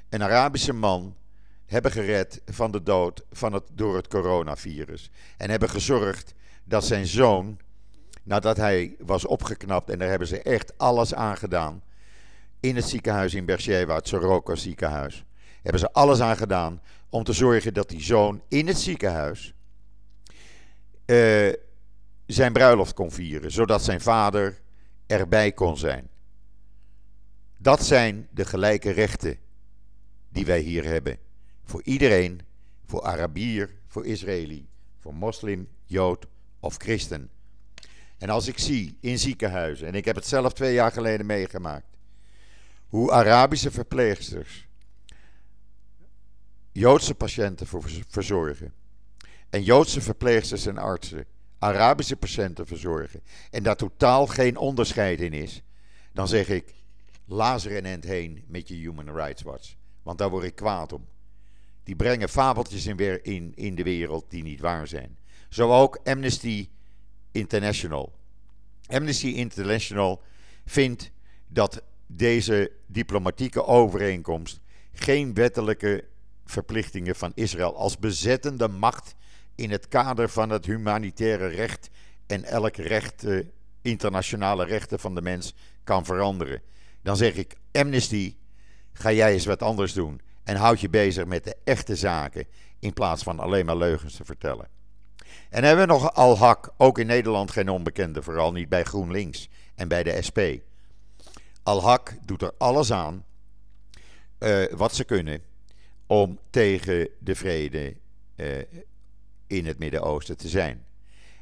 een 0.09 0.23
Arabische 0.23 0.73
man 0.73 1.15
hebben 1.65 1.91
gered 1.91 2.41
van 2.45 2.71
de 2.71 2.83
dood 2.83 3.23
van 3.31 3.53
het, 3.53 3.63
door 3.73 3.95
het 3.95 4.07
coronavirus. 4.07 5.09
En 5.37 5.49
hebben 5.49 5.69
gezorgd 5.69 6.33
dat 6.63 6.85
zijn 6.85 7.05
zoon, 7.05 7.59
nadat 8.23 8.57
hij 8.57 8.95
was 8.99 9.25
opgeknapt, 9.25 9.89
en 9.89 9.99
daar 9.99 10.09
hebben 10.09 10.27
ze 10.27 10.41
echt 10.41 10.77
alles 10.77 11.13
aan 11.13 11.37
gedaan. 11.37 11.83
In 12.59 12.75
het 12.75 12.85
ziekenhuis 12.85 13.33
in 13.33 13.45
Beersheba, 13.45 13.95
het 13.95 14.07
Soroka 14.07 14.55
ziekenhuis. 14.55 15.25
Hebben 15.61 15.79
ze 15.81 15.91
alles 15.91 16.19
aan 16.19 16.37
gedaan 16.37 16.81
om 17.09 17.23
te 17.23 17.33
zorgen 17.33 17.73
dat 17.73 17.89
die 17.89 18.01
zoon 18.01 18.41
in 18.47 18.67
het 18.67 18.79
ziekenhuis 18.79 19.53
uh, 21.05 21.53
zijn 22.25 22.53
bruiloft 22.53 22.93
kon 22.93 23.11
vieren, 23.11 23.51
zodat 23.51 23.83
zijn 23.83 24.01
vader 24.01 24.61
erbij 25.05 25.51
kon 25.51 25.77
zijn. 25.77 26.07
Dat 27.57 27.85
zijn 27.85 28.27
de 28.31 28.45
gelijke 28.45 28.91
rechten 28.91 29.37
die 30.37 30.45
wij 30.45 30.59
hier 30.59 30.85
hebben. 30.85 31.17
Voor 31.63 31.81
iedereen, 31.83 32.41
voor 32.85 33.01
Arabier, 33.01 33.69
voor 33.87 34.05
Israëli, 34.05 34.67
voor 34.99 35.13
moslim, 35.13 35.67
jood 35.85 36.25
of 36.59 36.77
christen. 36.77 37.29
En 38.17 38.29
als 38.29 38.47
ik 38.47 38.57
zie 38.57 38.97
in 38.99 39.19
ziekenhuizen, 39.19 39.87
en 39.87 39.95
ik 39.95 40.05
heb 40.05 40.15
het 40.15 40.25
zelf 40.25 40.53
twee 40.53 40.73
jaar 40.73 40.91
geleden 40.91 41.25
meegemaakt, 41.25 41.97
hoe 42.87 43.11
Arabische 43.11 43.71
verpleegsters 43.71 44.67
Joodse 46.71 47.15
patiënten 47.15 47.67
verzorgen 48.07 48.73
en 49.49 49.63
Joodse 49.63 50.01
verpleegsters 50.01 50.65
en 50.65 50.77
artsen 50.77 51.25
Arabische 51.59 52.15
patiënten 52.15 52.67
verzorgen 52.67 53.21
en 53.51 53.63
daar 53.63 53.75
totaal 53.75 54.27
geen 54.27 54.57
onderscheid 54.57 55.19
in 55.19 55.33
is, 55.33 55.61
dan 56.13 56.27
zeg 56.27 56.49
ik, 56.49 56.73
lazer 57.25 57.75
en 57.75 57.85
end 57.85 58.03
heen 58.03 58.43
met 58.47 58.67
je 58.67 58.75
Human 58.75 59.15
Rights 59.15 59.41
Watch. 59.41 59.75
Want 60.07 60.19
daar 60.19 60.29
word 60.29 60.43
ik 60.43 60.55
kwaad 60.55 60.93
om. 60.93 61.07
Die 61.83 61.95
brengen 61.95 62.29
fabeltjes 62.29 62.85
in, 62.85 63.23
in, 63.23 63.51
in 63.55 63.75
de 63.75 63.83
wereld 63.83 64.25
die 64.29 64.43
niet 64.43 64.59
waar 64.59 64.87
zijn. 64.87 65.17
Zo 65.49 65.71
ook 65.71 65.99
Amnesty 66.03 66.69
International. 67.31 68.13
Amnesty 68.85 69.27
International 69.27 70.21
vindt 70.65 71.11
dat 71.47 71.83
deze 72.05 72.71
diplomatieke 72.85 73.65
overeenkomst 73.65 74.59
geen 74.91 75.33
wettelijke 75.33 76.03
verplichtingen 76.45 77.15
van 77.15 77.31
Israël 77.35 77.75
als 77.75 77.97
bezettende 77.97 78.67
macht 78.67 79.15
in 79.55 79.71
het 79.71 79.87
kader 79.87 80.29
van 80.29 80.49
het 80.49 80.65
humanitaire 80.65 81.47
recht 81.47 81.89
en 82.27 82.43
elk 82.43 82.75
recht 82.75 83.25
uh, 83.25 83.45
internationale 83.81 84.65
rechten 84.65 84.99
van 84.99 85.15
de 85.15 85.21
mens 85.21 85.53
kan 85.83 86.05
veranderen. 86.05 86.61
Dan 87.01 87.17
zeg 87.17 87.35
ik: 87.35 87.55
Amnesty, 87.71 88.35
ga 88.97 89.11
jij 89.11 89.33
eens 89.33 89.45
wat 89.45 89.61
anders 89.61 89.93
doen. 89.93 90.21
En 90.43 90.55
houd 90.55 90.81
je 90.81 90.89
bezig 90.89 91.25
met 91.25 91.43
de 91.43 91.55
echte 91.63 91.95
zaken. 91.95 92.45
In 92.79 92.93
plaats 92.93 93.23
van 93.23 93.39
alleen 93.39 93.65
maar 93.65 93.77
leugens 93.77 94.15
te 94.15 94.25
vertellen. 94.25 94.67
En 95.49 95.63
hebben 95.63 95.87
we 95.87 95.93
nog 95.93 96.13
Al-Haq, 96.13 96.75
ook 96.77 96.99
in 96.99 97.07
Nederland 97.07 97.51
geen 97.51 97.69
onbekende, 97.69 98.21
vooral 98.21 98.51
niet 98.51 98.69
bij 98.69 98.83
GroenLinks 98.83 99.49
en 99.75 99.87
bij 99.87 100.03
de 100.03 100.21
SP. 100.27 100.39
Al-Haq 101.63 102.25
doet 102.25 102.41
er 102.41 102.51
alles 102.57 102.91
aan 102.91 103.25
uh, 104.39 104.65
wat 104.71 104.95
ze 104.95 105.03
kunnen 105.03 105.41
om 106.05 106.39
tegen 106.49 107.09
de 107.19 107.35
vrede 107.35 107.95
uh, 108.35 108.57
in 109.47 109.65
het 109.65 109.77
Midden-Oosten 109.79 110.37
te 110.37 110.47
zijn. 110.47 110.85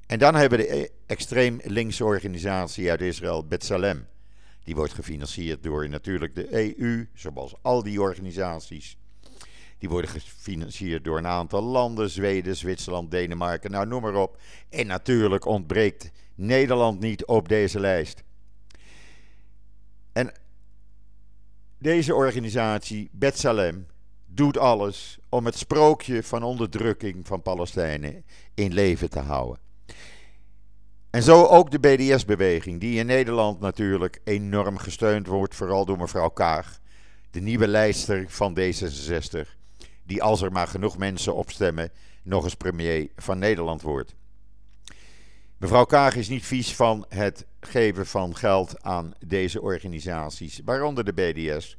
En 0.05 0.19
dan 0.19 0.35
hebben 0.35 0.59
we 0.59 0.65
de 0.65 0.91
extreem 1.05 1.59
linkse 1.63 2.05
organisatie 2.05 2.89
uit 2.89 3.01
Israël, 3.01 3.45
Betsalem. 3.45 4.07
Die 4.65 4.75
wordt 4.75 4.93
gefinancierd 4.93 5.63
door 5.63 5.89
natuurlijk 5.89 6.36
de 6.36 6.77
EU, 6.77 7.07
zoals 7.13 7.53
al 7.62 7.84
die 7.84 8.01
organisaties. 8.01 8.98
Die 9.77 9.89
worden 9.89 10.10
gefinancierd 10.10 11.03
door 11.03 11.17
een 11.17 11.27
aantal 11.27 11.62
landen: 11.62 12.10
Zweden, 12.10 12.55
Zwitserland, 12.55 13.12
Denemarken, 13.12 13.72
nou 13.72 13.88
noem 13.88 14.01
maar 14.01 14.15
op. 14.15 14.38
En 14.69 14.88
natuurlijk 14.88 15.45
ontbreekt 15.45 16.12
Nederland 16.36 17.00
niet 17.00 17.25
op 17.25 17.48
deze 17.48 17.79
lijst. 17.79 18.24
En 20.13 20.34
deze 21.77 22.15
organisatie, 22.15 23.10
Betsalem, 23.12 23.88
doet 24.25 24.57
alles 24.57 25.19
om 25.29 25.45
het 25.45 25.57
sprookje 25.57 26.24
van 26.24 26.43
onderdrukking 26.43 27.27
van 27.27 27.41
Palestijnen 27.41 28.25
in 28.53 28.74
leven 28.74 29.10
te 29.10 29.19
houden. 29.19 29.64
En 31.15 31.24
zo 31.24 31.45
ook 31.45 31.72
de 31.72 31.79
BDS-beweging, 31.79 32.79
die 32.79 33.00
in 33.00 33.05
Nederland 33.05 33.60
natuurlijk 33.60 34.19
enorm 34.24 34.77
gesteund 34.77 35.27
wordt, 35.27 35.55
vooral 35.55 35.86
door 35.86 35.98
mevrouw 35.98 36.29
Kaag, 36.29 36.79
de 37.31 37.39
nieuwe 37.39 37.67
lijster 37.67 38.25
van 38.27 38.57
D66, 38.60 39.50
die 40.03 40.24
als 40.24 40.41
er 40.41 40.51
maar 40.51 40.67
genoeg 40.67 40.98
mensen 40.98 41.36
opstemmen, 41.36 41.91
nog 42.24 42.43
eens 42.43 42.55
premier 42.55 43.07
van 43.15 43.38
Nederland 43.38 43.81
wordt. 43.81 44.15
Mevrouw 45.57 45.86
Kaag 45.86 46.15
is 46.15 46.27
niet 46.27 46.45
vies 46.45 46.75
van 46.75 47.05
het 47.10 47.45
geven 47.60 48.05
van 48.05 48.36
geld 48.36 48.84
aan 48.84 49.13
deze 49.25 49.62
organisaties, 49.62 50.62
waaronder 50.65 51.05
de 51.05 51.13
BDS. 51.13 51.77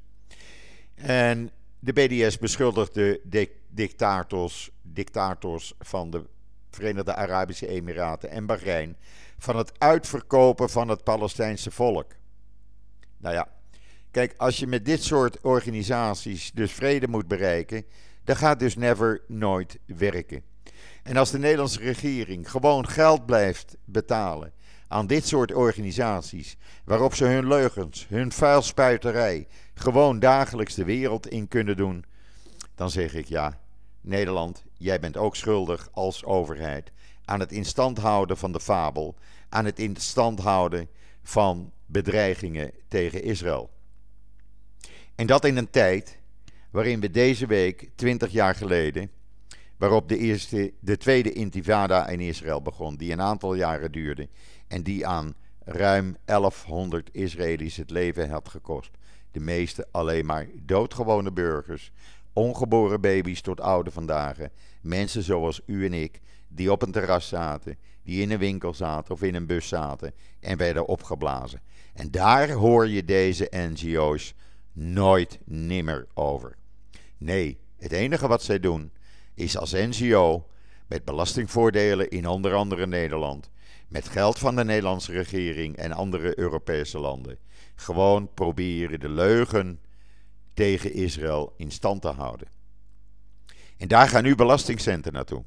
En 0.95 1.51
de 1.79 1.93
BDS 1.93 2.39
beschuldigt 2.39 2.95
de 2.95 3.51
dictators, 3.69 4.71
dictators 4.83 5.75
van 5.79 6.11
de 6.11 6.25
Verenigde 6.71 7.15
Arabische 7.15 7.67
Emiraten 7.67 8.31
en 8.31 8.47
Bahrein 8.47 8.97
van 9.39 9.57
het 9.57 9.73
uitverkopen 9.79 10.71
van 10.71 10.89
het 10.89 11.05
Palestijnse 11.05 11.71
volk. 11.71 12.13
Nou 13.19 13.35
ja, 13.35 13.49
kijk, 14.11 14.35
als 14.37 14.59
je 14.59 14.67
met 14.67 14.85
dit 14.85 15.03
soort 15.03 15.41
organisaties 15.41 16.53
dus 16.53 16.73
vrede 16.73 17.09
moet 17.09 17.29
bereiken, 17.29 17.85
dan 18.25 18.37
gaat 18.37 18.59
dus 18.59 18.77
never 18.77 19.23
nooit 19.27 19.79
werken. 19.85 20.43
En 21.03 21.17
als 21.17 21.31
de 21.31 21.39
Nederlandse 21.39 21.81
regering 21.81 22.51
gewoon 22.51 22.89
geld 22.89 23.27
blijft 23.27 23.77
betalen 23.85 24.53
aan 24.89 25.07
dit 25.07 25.27
soort 25.27 25.55
organisaties, 25.55 26.57
waarop 26.85 27.15
ze 27.15 27.25
hun 27.25 27.49
leugens, 27.49 28.07
hun 28.09 28.33
vuilspuiterij 28.33 29.47
gewoon 29.75 30.19
dagelijks 30.19 30.75
de 30.75 30.85
wereld 30.85 31.29
in 31.29 31.49
kunnen 31.49 31.77
doen, 31.77 32.05
dan 32.75 32.91
zeg 32.91 33.15
ik 33.15 33.27
ja, 33.27 33.61
Nederland, 34.01 34.65
jij 34.73 35.01
bent 35.01 35.17
ook 35.17 35.37
schuldig 35.37 35.89
als 35.93 36.25
overheid 36.25 36.93
aan 37.27 37.41
het 37.41 37.53
instand 37.53 37.99
houden 37.99 38.37
van 38.37 38.53
de 38.53 38.61
fabel, 38.61 39.15
aan 39.49 39.65
het 39.65 39.79
instand 39.79 40.41
houden 40.41 40.89
van 41.23 41.73
bedreigingen 41.87 42.71
tegen 42.89 43.23
Israël. 43.23 43.71
En 45.15 45.27
dat 45.27 45.45
in 45.45 45.57
een 45.57 45.71
tijd 45.71 46.19
waarin 46.71 47.01
we 47.01 47.11
deze 47.11 47.47
week, 47.47 47.91
20 47.95 48.31
jaar 48.31 48.55
geleden, 48.55 49.11
waarop 49.77 50.09
de, 50.09 50.19
eerste, 50.19 50.73
de 50.81 50.97
tweede 50.97 51.33
intifada 51.33 52.09
in 52.09 52.21
Israël 52.21 52.63
begon, 52.63 52.97
die 52.97 53.13
een 53.13 53.21
aantal 53.21 53.55
jaren 53.55 53.93
duurde 53.93 54.29
en 54.69 54.83
die 54.83 55.07
aan 55.07 55.35
ruim 55.65 56.17
1100 56.25 57.09
Israëli's 57.13 57.77
het 57.77 57.91
leven 57.91 58.31
had 58.31 58.49
gekost. 58.49 58.91
De 59.31 59.41
meeste 59.41 59.87
alleen 59.91 60.27
maar 60.27 60.47
doodgewone 60.55 61.33
burgers, 61.33 61.93
ongeboren 62.33 63.01
baby's 63.01 63.41
tot 63.41 63.61
oude 63.61 63.91
vandaag, 63.91 64.37
mensen 64.81 65.23
zoals 65.23 65.61
u 65.67 65.85
en 65.85 65.93
ik, 65.93 66.21
die 66.57 66.73
op 66.73 66.83
een 66.83 66.93
terras 66.93 67.29
zaten, 67.29 67.77
die 68.03 68.23
in 68.23 68.31
een 68.31 68.39
winkel 68.39 68.75
zaten 68.75 69.15
of 69.15 69.23
in 69.23 69.35
een 69.35 69.47
bus 69.47 69.69
zaten 69.69 70.13
en 70.41 70.57
werden 70.57 70.87
opgeblazen. 70.87 71.61
En 71.95 72.11
daar 72.11 72.51
hoor 72.51 72.89
je 72.89 73.05
deze 73.05 73.49
NGO's 73.51 74.35
nooit 74.73 75.39
nimmer 75.45 76.07
over. 76.15 76.57
Nee, 77.19 77.59
het 77.77 77.93
enige 77.93 78.29
wat 78.29 78.43
zij 78.43 78.61
doen 78.61 78.93
is 79.35 79.57
als 79.57 79.73
NGO 79.73 80.47
met 80.87 81.05
belastingvoordelen 81.05 82.11
in 82.11 82.27
onder 82.27 82.55
andere 82.55 82.87
Nederland, 82.87 83.51
met 83.89 84.09
geld 84.09 84.39
van 84.39 84.57
de 84.57 84.65
Nederlandse 84.65 85.13
regering 85.13 85.77
en 85.77 85.93
andere 85.93 86.39
Europese 86.39 86.99
landen, 86.99 87.39
gewoon 87.75 88.35
proberen 88.35 89.01
de 89.01 89.09
leugen 89.09 89.81
tegen 90.55 90.93
Israël 90.93 91.55
in 91.57 91.71
stand 91.71 92.03
te 92.03 92.09
houden. 92.09 92.49
En 93.77 93.89
daar 93.89 94.09
gaan 94.09 94.23
nu 94.23 94.35
belastingcenten 94.35 95.13
naartoe. 95.13 95.45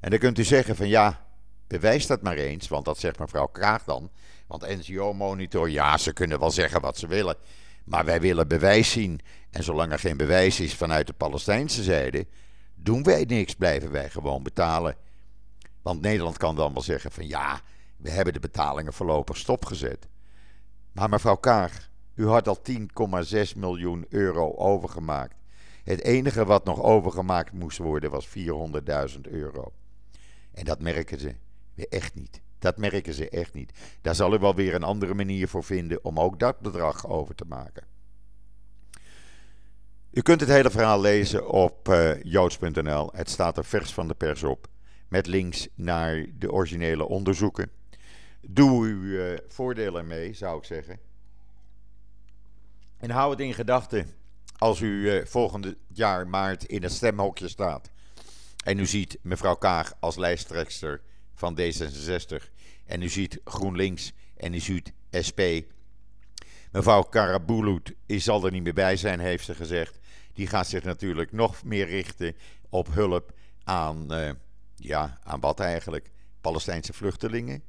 En 0.00 0.10
dan 0.10 0.18
kunt 0.18 0.38
u 0.38 0.44
zeggen 0.44 0.76
van 0.76 0.88
ja, 0.88 1.26
bewijs 1.66 2.06
dat 2.06 2.22
maar 2.22 2.36
eens, 2.36 2.68
want 2.68 2.84
dat 2.84 2.98
zegt 2.98 3.18
mevrouw 3.18 3.46
Kraag 3.46 3.84
dan. 3.84 4.10
Want 4.46 4.68
NGO 4.68 5.12
Monitor, 5.12 5.70
ja, 5.70 5.96
ze 5.96 6.12
kunnen 6.12 6.38
wel 6.38 6.50
zeggen 6.50 6.80
wat 6.80 6.98
ze 6.98 7.06
willen. 7.06 7.36
Maar 7.84 8.04
wij 8.04 8.20
willen 8.20 8.48
bewijs 8.48 8.90
zien. 8.90 9.20
En 9.50 9.64
zolang 9.64 9.92
er 9.92 9.98
geen 9.98 10.16
bewijs 10.16 10.60
is 10.60 10.74
vanuit 10.74 11.06
de 11.06 11.12
Palestijnse 11.12 11.82
zijde, 11.82 12.26
doen 12.74 13.02
wij 13.02 13.24
niks, 13.24 13.54
blijven 13.54 13.90
wij 13.90 14.10
gewoon 14.10 14.42
betalen. 14.42 14.96
Want 15.82 16.00
Nederland 16.00 16.36
kan 16.36 16.56
dan 16.56 16.72
wel 16.72 16.82
zeggen 16.82 17.10
van 17.10 17.26
ja, 17.26 17.60
we 17.96 18.10
hebben 18.10 18.32
de 18.32 18.40
betalingen 18.40 18.92
voorlopig 18.92 19.36
stopgezet. 19.36 20.08
Maar 20.92 21.08
mevrouw 21.08 21.36
Kaag, 21.36 21.88
u 22.14 22.26
had 22.26 22.48
al 22.48 22.58
10,6 22.70 23.56
miljoen 23.56 24.06
euro 24.08 24.54
overgemaakt. 24.54 25.34
Het 25.84 26.02
enige 26.02 26.44
wat 26.44 26.64
nog 26.64 26.82
overgemaakt 26.82 27.52
moest 27.52 27.78
worden 27.78 28.10
was 28.10 28.28
400.000 28.28 29.20
euro. 29.20 29.72
En 30.56 30.64
dat 30.64 30.80
merken 30.80 31.18
ze 31.18 31.34
echt 31.88 32.14
niet. 32.14 32.40
Dat 32.58 32.78
merken 32.78 33.14
ze 33.14 33.28
echt 33.28 33.54
niet. 33.54 33.72
Daar 34.00 34.14
zal 34.14 34.34
u 34.34 34.38
wel 34.38 34.54
weer 34.54 34.74
een 34.74 34.82
andere 34.82 35.14
manier 35.14 35.48
voor 35.48 35.64
vinden 35.64 36.04
om 36.04 36.20
ook 36.20 36.38
dat 36.38 36.60
bedrag 36.60 37.06
over 37.06 37.34
te 37.34 37.44
maken. 37.44 37.84
U 40.10 40.22
kunt 40.22 40.40
het 40.40 40.48
hele 40.48 40.70
verhaal 40.70 41.00
lezen 41.00 41.48
op 41.48 41.88
uh, 41.88 42.22
joods.nl. 42.22 43.10
Het 43.12 43.30
staat 43.30 43.56
er 43.56 43.64
vers 43.64 43.94
van 43.94 44.08
de 44.08 44.14
pers 44.14 44.42
op. 44.42 44.68
Met 45.08 45.26
links 45.26 45.68
naar 45.74 46.26
de 46.38 46.52
originele 46.52 47.04
onderzoeken. 47.04 47.70
Doe 48.40 48.86
uw 48.86 49.02
uh, 49.02 49.38
voordelen 49.48 50.06
mee, 50.06 50.34
zou 50.34 50.58
ik 50.58 50.64
zeggen. 50.64 50.98
En 52.96 53.10
hou 53.10 53.30
het 53.30 53.40
in 53.40 53.54
gedachten 53.54 54.14
als 54.58 54.80
u 54.80 55.12
uh, 55.12 55.24
volgend 55.24 55.74
jaar 55.88 56.28
maart 56.28 56.64
in 56.64 56.82
het 56.82 56.92
stemhokje 56.92 57.48
staat. 57.48 57.90
En 58.66 58.78
u 58.78 58.86
ziet 58.86 59.18
mevrouw 59.22 59.54
Kaag 59.54 59.92
als 60.00 60.16
lijsttrekster 60.16 61.00
van 61.34 61.58
D66. 61.60 62.44
En 62.84 63.02
u 63.02 63.08
ziet 63.08 63.40
GroenLinks 63.44 64.12
en 64.36 64.54
u 64.54 64.60
ziet 64.60 64.92
SP. 65.26 65.40
Mevrouw 66.72 67.02
Karabulut 67.02 67.94
zal 68.06 68.44
er 68.44 68.52
niet 68.52 68.62
meer 68.62 68.74
bij 68.74 68.96
zijn, 68.96 69.20
heeft 69.20 69.44
ze 69.44 69.54
gezegd. 69.54 69.98
Die 70.32 70.46
gaat 70.46 70.66
zich 70.66 70.84
natuurlijk 70.84 71.32
nog 71.32 71.64
meer 71.64 71.86
richten 71.86 72.36
op 72.68 72.94
hulp 72.94 73.32
aan, 73.64 74.06
uh, 74.10 74.30
ja, 74.76 75.18
aan 75.22 75.40
wat 75.40 75.60
eigenlijk? 75.60 76.10
Palestijnse 76.40 76.92
vluchtelingen. 76.92 77.62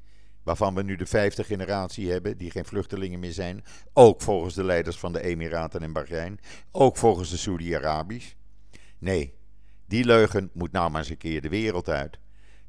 Waarvan 0.44 0.76
we 0.76 0.84
nu 0.84 0.96
de 0.96 1.06
vijfde 1.06 1.44
generatie 1.44 2.12
hebben, 2.12 2.38
die 2.38 2.52
geen 2.52 2.66
vluchtelingen 2.66 3.20
meer 3.20 3.34
zijn. 3.34 3.64
Ook 3.94 4.22
volgens 4.22 4.54
de 4.54 4.64
leiders 4.64 4.98
van 4.98 5.14
de 5.14 5.22
Emiraten 5.22 5.82
en 5.82 5.94
Bahrein. 5.94 6.40
Ook 6.72 6.98
volgens 6.98 7.30
de 7.30 7.38
Saudi-Arabisch. 7.38 8.34
Nee, 8.98 9.37
die 9.88 10.06
leugen 10.06 10.50
moet 10.54 10.71
nou 10.71 10.91
maar 10.91 11.02
eens 11.02 11.10
een 11.10 11.17
keer 11.17 11.41
de 11.41 11.50
wereld 11.50 11.89
uit. 11.89 12.19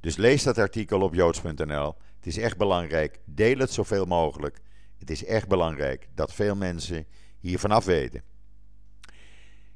Dus 0.00 0.16
lees 0.16 0.42
dat 0.42 0.58
artikel 0.58 1.00
op 1.00 1.14
joods.nl. 1.14 1.94
Het 2.16 2.26
is 2.26 2.38
echt 2.38 2.56
belangrijk. 2.56 3.20
Deel 3.24 3.58
het 3.58 3.72
zoveel 3.72 4.04
mogelijk. 4.04 4.58
Het 4.98 5.10
is 5.10 5.24
echt 5.24 5.48
belangrijk 5.48 6.08
dat 6.14 6.34
veel 6.34 6.56
mensen 6.56 7.06
hier 7.40 7.58
vanaf 7.58 7.84
weten. 7.84 8.22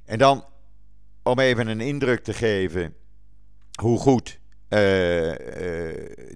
En 0.05 0.19
dan, 0.19 0.45
om 1.23 1.39
even 1.39 1.67
een 1.67 1.81
indruk 1.81 2.25
te 2.25 2.33
geven 2.33 2.95
hoe 3.81 3.99
goed 3.99 4.41
uh, 4.69 5.29
uh, 5.29 5.35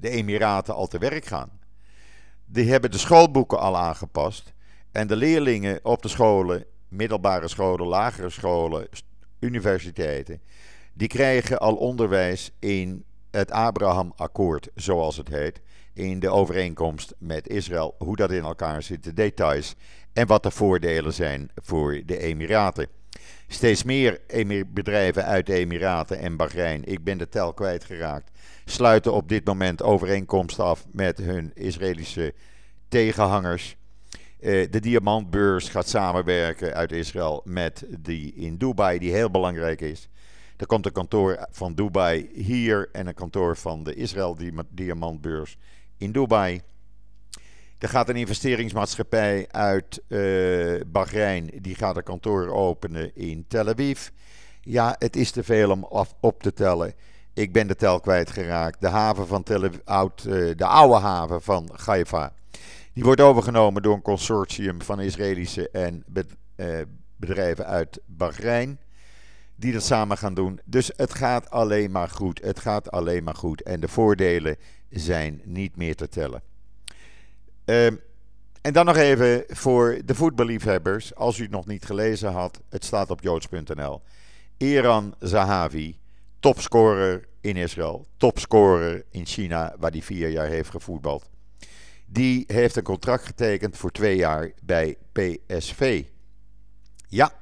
de 0.01 0.09
Emiraten 0.11 0.75
al 0.75 0.87
te 0.87 0.99
werk 0.99 1.25
gaan. 1.25 1.61
Die 2.45 2.71
hebben 2.71 2.91
de 2.91 2.99
schoolboeken 2.99 3.59
al 3.59 3.77
aangepast. 3.77 4.55
En 4.93 5.07
de 5.07 5.17
leerlingen 5.17 5.85
op 5.85 6.03
de 6.03 6.09
scholen, 6.09 6.65
middelbare 6.89 7.49
scholen, 7.49 7.87
lagere 7.87 8.31
scholen, 8.31 8.89
universiteiten, 9.39 10.41
die 10.97 11.09
krijgen 11.09 11.59
al 11.59 11.75
onderwijs 11.75 12.51
in 12.59 13.05
het 13.31 13.51
Abraham-akkoord, 13.51 14.69
zoals 14.75 15.17
het 15.17 15.29
heet, 15.29 15.61
in 15.93 16.21
de 16.21 16.29
overeenkomst 16.29 17.15
met 17.19 17.49
Israël, 17.49 17.95
hoe 17.99 18.17
dat 18.17 18.31
in 18.31 18.43
elkaar 18.43 18.83
zit, 18.83 19.05
de 19.05 19.13
details 19.13 19.75
en 20.13 20.27
wat 20.27 20.43
de 20.43 20.51
voordelen 20.51 21.13
zijn 21.13 21.51
voor 21.55 22.03
de 22.07 22.19
Emiraten. 22.19 22.89
Steeds 23.49 23.83
meer 23.83 24.21
bedrijven 24.67 25.25
uit 25.25 25.47
de 25.47 25.55
Emiraten 25.55 26.19
en 26.19 26.37
Bahrein, 26.37 26.85
ik 26.85 27.05
ben 27.05 27.19
de 27.19 27.29
tel 27.29 27.55
kwijtgeraakt, 27.55 28.31
sluiten 28.65 29.13
op 29.13 29.29
dit 29.29 29.45
moment 29.45 29.83
overeenkomsten 29.83 30.65
af 30.65 30.87
met 30.93 31.19
hun 31.19 31.51
Israëlische 31.55 32.35
tegenhangers. 32.89 33.77
Eh, 34.41 34.71
de 34.71 34.81
diamantbeurs 34.81 35.69
gaat 35.69 35.89
samenwerken 35.89 36.75
uit 36.75 36.93
Israël 36.93 37.43
met 37.45 37.87
die 37.99 38.35
in 38.35 38.57
Dubai, 38.57 38.99
die 38.99 39.13
heel 39.13 39.31
belangrijk 39.31 39.81
is. 39.81 40.09
Er 40.57 40.67
komt 40.67 40.87
een 40.87 40.93
kantoor 40.93 41.47
van 41.51 41.75
Dubai 41.75 42.31
hier 42.35 42.89
en 42.93 43.07
een 43.07 43.15
kantoor 43.15 43.57
van 43.57 43.83
de 43.83 43.95
Israël 43.95 44.37
Diamantbeurs 44.71 45.59
in 45.97 46.13
Dubai. 46.13 46.61
Er 47.79 47.89
gaat 47.89 48.09
een 48.09 48.17
investeringsmaatschappij 48.17 49.47
uit 49.51 50.03
uh, 50.09 50.81
Bahrein, 50.87 51.51
die 51.61 51.75
gaat 51.75 51.97
een 51.97 52.03
kantoor 52.03 52.49
openen 52.49 53.17
in 53.17 53.45
Tel 53.49 53.69
Aviv. 53.69 54.09
Ja, 54.61 54.97
het 54.99 55.17
is 55.17 55.31
te 55.31 55.43
veel 55.43 55.71
om 55.71 55.89
op 56.21 56.43
te 56.43 56.53
tellen. 56.53 56.95
Ik 57.35 57.53
ben 57.53 57.67
de 57.67 57.77
tel 57.77 58.01
kwijtgeraakt. 58.01 58.81
De 58.81 58.89
haven 58.89 59.27
van 59.27 59.43
Tel 59.43 59.71
oud, 59.85 60.25
uh, 60.25 60.57
de 60.57 60.67
oude 60.67 60.99
haven 60.99 61.43
van 61.43 61.71
Haifa, 61.85 62.33
die 62.93 63.05
wordt 63.05 63.21
overgenomen 63.21 63.83
door 63.83 63.95
een 63.95 64.03
consortium 64.03 64.83
van 64.83 65.01
Israëlische 65.01 65.71
en 65.71 66.05
uh, 66.57 66.81
bedrijven 67.17 67.67
uit 67.67 68.01
Bahrein 68.07 68.79
die 69.57 69.73
dat 69.73 69.83
samen 69.83 70.19
gaan 70.19 70.35
doen. 70.35 70.61
Dus 70.65 70.91
het 70.97 71.15
gaat 71.15 71.51
alleen 71.51 71.91
maar 71.91 72.09
goed. 72.09 72.41
Het 72.43 72.61
gaat 72.61 72.91
alleen 72.91 73.25
maar 73.25 73.35
goed. 73.35 73.63
En 73.63 73.81
de 73.81 73.89
voordelen 73.89 74.57
zijn 74.91 75.41
niet 75.45 75.77
meer 75.77 75.95
te 75.95 76.09
tellen. 76.09 76.43
Ehm, 77.65 77.97
en 78.61 78.73
dan 78.73 78.85
nog 78.85 78.97
even 78.97 79.45
voor 79.49 79.99
de 80.05 80.15
voetballiefhebbers. 80.15 81.15
Als 81.15 81.39
u 81.39 81.43
het 81.43 81.51
nog 81.51 81.67
niet 81.67 81.85
gelezen 81.85 82.33
had, 82.33 82.61
het 82.69 82.85
staat 82.85 83.11
op 83.11 83.23
joods.nl. 83.23 84.03
Iran 84.57 85.15
Zahavi, 85.19 85.99
topscorer 86.41 87.29
in 87.41 87.57
Israël, 87.57 88.07
topscorer 88.17 89.05
in 89.11 89.27
China, 89.27 89.75
waar 89.79 89.91
hij 89.91 90.03
vier 90.03 90.29
jaar 90.29 90.47
heeft 90.47 90.71
gevoetbald. 90.71 91.31
Die 92.07 92.45
heeft 92.47 92.77
een 92.77 92.83
contract 92.83 93.27
getekend 93.27 93.77
voor 93.77 93.91
twee 93.91 94.17
jaar 94.17 94.53
bij 94.63 94.97
PSV. 95.13 96.05
Ja, 97.09 97.33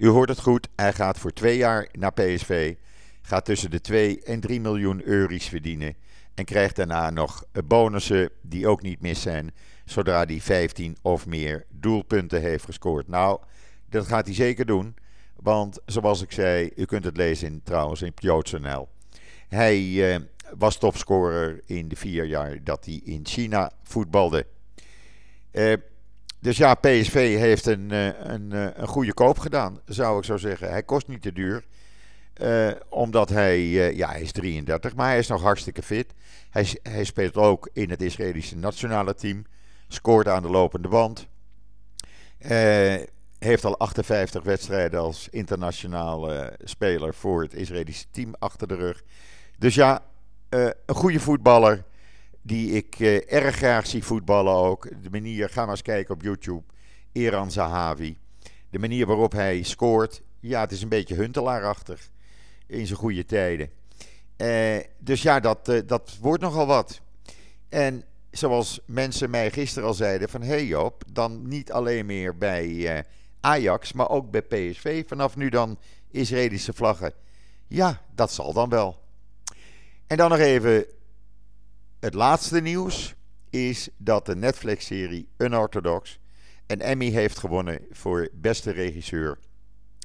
u 0.00 0.08
hoort 0.08 0.28
het 0.28 0.40
goed, 0.40 0.68
hij 0.76 0.92
gaat 0.92 1.18
voor 1.18 1.32
twee 1.32 1.56
jaar 1.56 1.88
naar 1.92 2.12
PSV. 2.12 2.74
Gaat 3.22 3.44
tussen 3.44 3.70
de 3.70 3.80
2 3.80 4.22
en 4.22 4.40
3 4.40 4.60
miljoen 4.60 5.02
euro's 5.04 5.48
verdienen. 5.48 5.94
En 6.34 6.44
krijgt 6.44 6.76
daarna 6.76 7.10
nog 7.10 7.44
bonussen 7.64 8.30
die 8.42 8.66
ook 8.66 8.82
niet 8.82 9.00
mis 9.00 9.22
zijn. 9.22 9.54
Zodra 9.84 10.24
hij 10.24 10.40
15 10.40 10.96
of 11.02 11.26
meer 11.26 11.66
doelpunten 11.68 12.40
heeft 12.40 12.64
gescoord. 12.64 13.08
Nou, 13.08 13.40
dat 13.88 14.06
gaat 14.06 14.26
hij 14.26 14.34
zeker 14.34 14.66
doen. 14.66 14.94
Want 15.36 15.78
zoals 15.86 16.22
ik 16.22 16.32
zei, 16.32 16.70
u 16.76 16.84
kunt 16.84 17.04
het 17.04 17.16
lezen 17.16 17.48
in, 17.48 17.60
trouwens 17.64 18.02
in 18.02 18.12
JoodsNL. 18.14 18.88
Hij 19.48 20.12
eh, 20.14 20.20
was 20.58 20.78
topscorer 20.78 21.60
in 21.66 21.88
de 21.88 21.96
vier 21.96 22.24
jaar 22.24 22.64
dat 22.64 22.84
hij 22.84 23.00
in 23.04 23.26
China 23.26 23.70
voetbalde. 23.82 24.46
Eh, 25.50 25.72
dus 26.40 26.56
ja, 26.56 26.74
PSV 26.74 27.36
heeft 27.38 27.66
een, 27.66 27.90
eh, 27.90 28.06
een, 28.06 28.52
eh, 28.52 28.66
een 28.74 28.86
goede 28.86 29.14
koop 29.14 29.38
gedaan, 29.38 29.80
zou 29.84 30.18
ik 30.18 30.24
zo 30.24 30.36
zeggen. 30.36 30.70
Hij 30.70 30.82
kost 30.82 31.08
niet 31.08 31.22
te 31.22 31.32
duur. 31.32 31.64
Uh, 32.42 32.70
omdat 32.88 33.28
hij, 33.28 33.68
ja, 33.94 34.08
hij 34.08 34.20
is 34.20 34.32
33, 34.32 34.94
maar 34.94 35.08
hij 35.08 35.18
is 35.18 35.28
nog 35.28 35.42
hartstikke 35.42 35.82
fit. 35.82 36.14
Hij, 36.50 36.78
hij 36.82 37.04
speelt 37.04 37.36
ook 37.36 37.68
in 37.72 37.90
het 37.90 38.02
Israëlische 38.02 38.56
nationale 38.56 39.14
team. 39.14 39.44
Scoort 39.88 40.28
aan 40.28 40.42
de 40.42 40.50
lopende 40.50 40.88
band. 40.88 41.26
Heeft 43.38 43.64
al 43.64 43.78
58 43.78 44.42
wedstrijden 44.42 45.00
als 45.00 45.28
internationale 45.30 46.56
speler 46.64 47.14
voor 47.14 47.42
het 47.42 47.54
Israëlische 47.54 48.06
team 48.10 48.34
achter 48.38 48.68
de 48.68 48.74
rug. 48.74 49.02
Dus 49.58 49.74
ja, 49.74 50.02
een 50.48 50.74
goede 50.86 51.20
voetballer 51.20 51.84
die 52.42 52.70
ik 52.70 52.94
eh, 52.98 53.32
erg 53.32 53.56
graag 53.56 53.86
zie 53.86 54.04
voetballen 54.04 54.54
ook. 54.54 54.88
De 55.02 55.10
manier, 55.10 55.48
ga 55.48 55.60
maar 55.60 55.70
eens 55.70 55.82
kijken 55.82 56.14
op 56.14 56.22
YouTube, 56.22 56.62
Eran 57.12 57.50
Zahavi. 57.50 58.16
De 58.70 58.78
manier 58.78 59.06
waarop 59.06 59.32
hij 59.32 59.62
scoort, 59.62 60.22
ja, 60.40 60.60
het 60.60 60.72
is 60.72 60.82
een 60.82 60.88
beetje 60.88 61.14
huntelaarachtig 61.14 62.10
in 62.66 62.86
zijn 62.86 62.98
goede 62.98 63.24
tijden. 63.24 63.70
Eh, 64.36 64.78
dus 64.98 65.22
ja, 65.22 65.40
dat, 65.40 65.68
uh, 65.68 65.80
dat 65.86 66.16
wordt 66.20 66.42
nogal 66.42 66.66
wat. 66.66 67.00
En 67.68 68.04
zoals 68.30 68.80
mensen 68.86 69.30
mij 69.30 69.50
gisteren 69.50 69.88
al 69.88 69.94
zeiden: 69.94 70.28
van 70.28 70.42
hé 70.42 70.48
hey 70.48 70.66
Joop, 70.66 71.02
dan 71.12 71.48
niet 71.48 71.72
alleen 71.72 72.06
meer 72.06 72.36
bij 72.36 73.04
Ajax, 73.40 73.92
maar 73.92 74.08
ook 74.08 74.30
bij 74.30 74.42
PSV. 74.42 75.04
Vanaf 75.06 75.36
nu 75.36 75.48
dan 75.48 75.78
Israëlische 76.10 76.72
vlaggen. 76.72 77.12
Ja, 77.66 78.02
dat 78.14 78.32
zal 78.32 78.52
dan 78.52 78.68
wel. 78.68 78.98
En 80.06 80.16
dan 80.16 80.30
nog 80.30 80.38
even 80.38 80.86
het 82.00 82.14
laatste 82.14 82.60
nieuws 82.60 83.14
is 83.50 83.88
dat 83.96 84.26
de 84.26 84.36
Netflix-serie 84.36 85.28
Unorthodox 85.36 86.18
een 86.66 86.80
Emmy 86.80 87.10
heeft 87.10 87.38
gewonnen 87.38 87.80
voor 87.90 88.28
beste 88.32 88.70
regisseur 88.70 89.38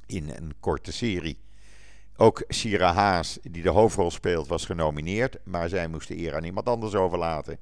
in 0.06 0.30
een 0.30 0.54
korte 0.60 0.92
serie. 0.92 1.38
Ook 2.16 2.44
Shira 2.52 2.92
Haas, 2.92 3.38
die 3.42 3.62
de 3.62 3.68
hoofdrol 3.68 4.10
speelt, 4.10 4.46
was 4.46 4.64
genomineerd, 4.64 5.38
maar 5.44 5.68
zij 5.68 5.88
moest 5.88 6.10
eer 6.10 6.34
aan 6.34 6.44
iemand 6.44 6.66
anders 6.68 6.94
overlaten. 6.94 7.58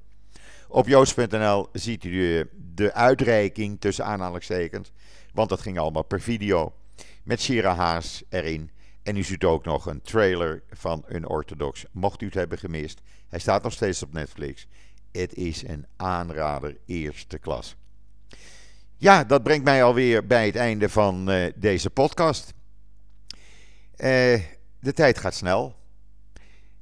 Op 0.67 0.87
joost.nl 0.87 1.67
ziet 1.73 2.03
u 2.03 2.49
de, 2.73 2.93
uitreiking 2.93 3.79
tussen 3.79 4.05
aanhalingstekens, 4.05 4.91
want 5.33 5.49
dat 5.49 5.61
ging 5.61 5.79
allemaal 5.79 6.03
per 6.03 6.21
video. 6.21 6.73
Met 7.23 7.41
Shira 7.41 7.75
Haas 7.75 8.23
erin. 8.29 8.69
En 9.05 9.17
u 9.17 9.23
ziet 9.23 9.43
ook 9.43 9.65
nog 9.65 9.85
een 9.85 10.01
trailer 10.01 10.63
van 10.71 11.05
Unorthodox. 11.09 11.85
Mocht 11.91 12.21
u 12.21 12.25
het 12.25 12.33
hebben 12.33 12.57
gemist, 12.57 13.01
hij 13.29 13.39
staat 13.39 13.63
nog 13.63 13.73
steeds 13.73 14.03
op 14.03 14.13
Netflix. 14.13 14.67
Het 15.11 15.33
is 15.33 15.67
een 15.67 15.85
aanrader 15.95 16.77
eerste 16.85 17.37
klas. 17.37 17.75
Ja, 18.97 19.23
dat 19.23 19.43
brengt 19.43 19.63
mij 19.63 19.83
alweer 19.83 20.27
bij 20.27 20.45
het 20.45 20.55
einde 20.55 20.89
van 20.89 21.29
uh, 21.29 21.45
deze 21.55 21.89
podcast. 21.89 22.53
Uh, 23.97 24.39
de 24.79 24.93
tijd 24.93 25.17
gaat 25.17 25.35
snel. 25.35 25.75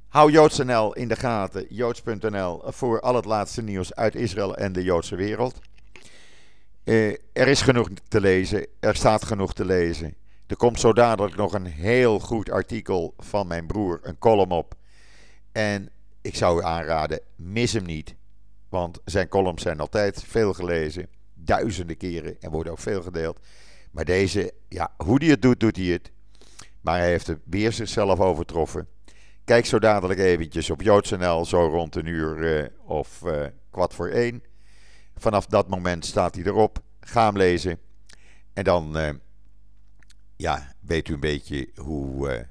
Hou 0.08 0.32
JoodsNL 0.32 0.94
in 0.94 1.08
de 1.08 1.16
gaten, 1.16 1.66
joods.nl, 1.68 2.62
voor 2.64 3.00
al 3.00 3.14
het 3.14 3.24
laatste 3.24 3.62
nieuws 3.62 3.94
uit 3.94 4.14
Israël 4.14 4.56
en 4.56 4.72
de 4.72 4.82
Joodse 4.82 5.16
wereld. 5.16 5.60
Uh, 6.84 7.08
er 7.32 7.48
is 7.48 7.62
genoeg 7.62 7.88
te 8.08 8.20
lezen, 8.20 8.66
er 8.80 8.96
staat 8.96 9.24
genoeg 9.24 9.54
te 9.54 9.64
lezen. 9.64 10.14
Er 10.46 10.56
komt 10.56 10.80
zo 10.80 10.92
dadelijk 10.92 11.36
nog 11.36 11.52
een 11.52 11.66
heel 11.66 12.20
goed 12.20 12.50
artikel 12.50 13.14
van 13.18 13.46
mijn 13.46 13.66
broer, 13.66 14.00
een 14.02 14.18
column 14.18 14.50
op. 14.50 14.74
En 15.52 15.90
ik 16.20 16.34
zou 16.34 16.60
u 16.60 16.64
aanraden, 16.64 17.20
mis 17.36 17.72
hem 17.72 17.84
niet. 17.84 18.14
Want 18.68 19.00
zijn 19.04 19.28
columns 19.28 19.62
zijn 19.62 19.80
altijd 19.80 20.24
veel 20.26 20.52
gelezen. 20.52 21.08
Duizenden 21.34 21.96
keren 21.96 22.40
en 22.40 22.50
worden 22.50 22.72
ook 22.72 22.78
veel 22.78 23.02
gedeeld. 23.02 23.40
Maar 23.90 24.04
deze, 24.04 24.52
ja, 24.68 24.94
hoe 24.96 25.18
hij 25.18 25.28
het 25.28 25.42
doet, 25.42 25.60
doet 25.60 25.76
hij 25.76 25.86
het. 25.86 26.10
Maar 26.80 26.98
hij 26.98 27.08
heeft 27.08 27.28
er 27.28 27.40
weer 27.44 27.72
zichzelf 27.72 28.20
overtroffen. 28.20 28.88
Kijk 29.44 29.66
zo 29.66 29.78
dadelijk 29.78 30.20
eventjes 30.20 30.70
op 30.70 30.82
JoodsNL, 30.82 31.44
zo 31.44 31.66
rond 31.66 31.96
een 31.96 32.06
uur 32.06 32.38
uh, 32.38 32.68
of 32.84 33.22
uh, 33.24 33.46
kwart 33.70 33.94
voor 33.94 34.08
één. 34.08 34.42
Vanaf 35.16 35.46
dat 35.46 35.68
moment 35.68 36.04
staat 36.04 36.34
hij 36.34 36.44
erop. 36.44 36.78
Ga 37.00 37.26
hem 37.26 37.36
lezen. 37.36 37.78
En 38.52 38.64
dan 38.64 38.98
uh, 38.98 39.10
ja, 40.44 40.74
weet 40.80 41.08
u 41.08 41.12
een 41.12 41.20
beetje 41.20 41.68
hoe, 41.74 42.46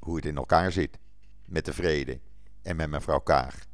hoe 0.00 0.16
het 0.16 0.24
in 0.24 0.36
elkaar 0.36 0.72
zit. 0.72 0.98
Met 1.44 1.64
de 1.64 1.72
vrede 1.72 2.20
en 2.62 2.76
met 2.76 2.90
mevrouw 2.90 3.18
Kaag. 3.18 3.66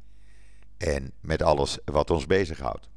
En 0.77 1.11
met 1.19 1.41
alles 1.41 1.77
wat 1.85 2.09
ons 2.09 2.25
bezighoudt. 2.25 2.89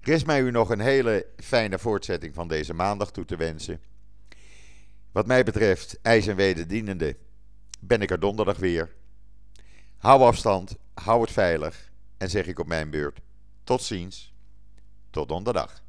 Rest 0.00 0.26
mij 0.26 0.40
u 0.40 0.50
nog 0.50 0.70
een 0.70 0.80
hele 0.80 1.26
fijne 1.36 1.78
voortzetting 1.78 2.34
van 2.34 2.48
deze 2.48 2.74
maandag 2.74 3.10
toe 3.10 3.24
te 3.24 3.36
wensen. 3.36 3.80
Wat 5.12 5.26
mij 5.26 5.44
betreft, 5.44 5.98
ijs 6.02 6.26
en 6.26 6.36
wederdienende, 6.36 7.16
ben 7.80 8.02
ik 8.02 8.10
er 8.10 8.20
donderdag 8.20 8.56
weer. 8.56 8.94
Hou 9.96 10.22
afstand, 10.22 10.76
hou 10.94 11.20
het 11.20 11.30
veilig 11.30 11.90
en 12.16 12.30
zeg 12.30 12.46
ik 12.46 12.58
op 12.58 12.66
mijn 12.66 12.90
beurt 12.90 13.20
tot 13.64 13.82
ziens, 13.82 14.34
tot 15.10 15.28
donderdag. 15.28 15.82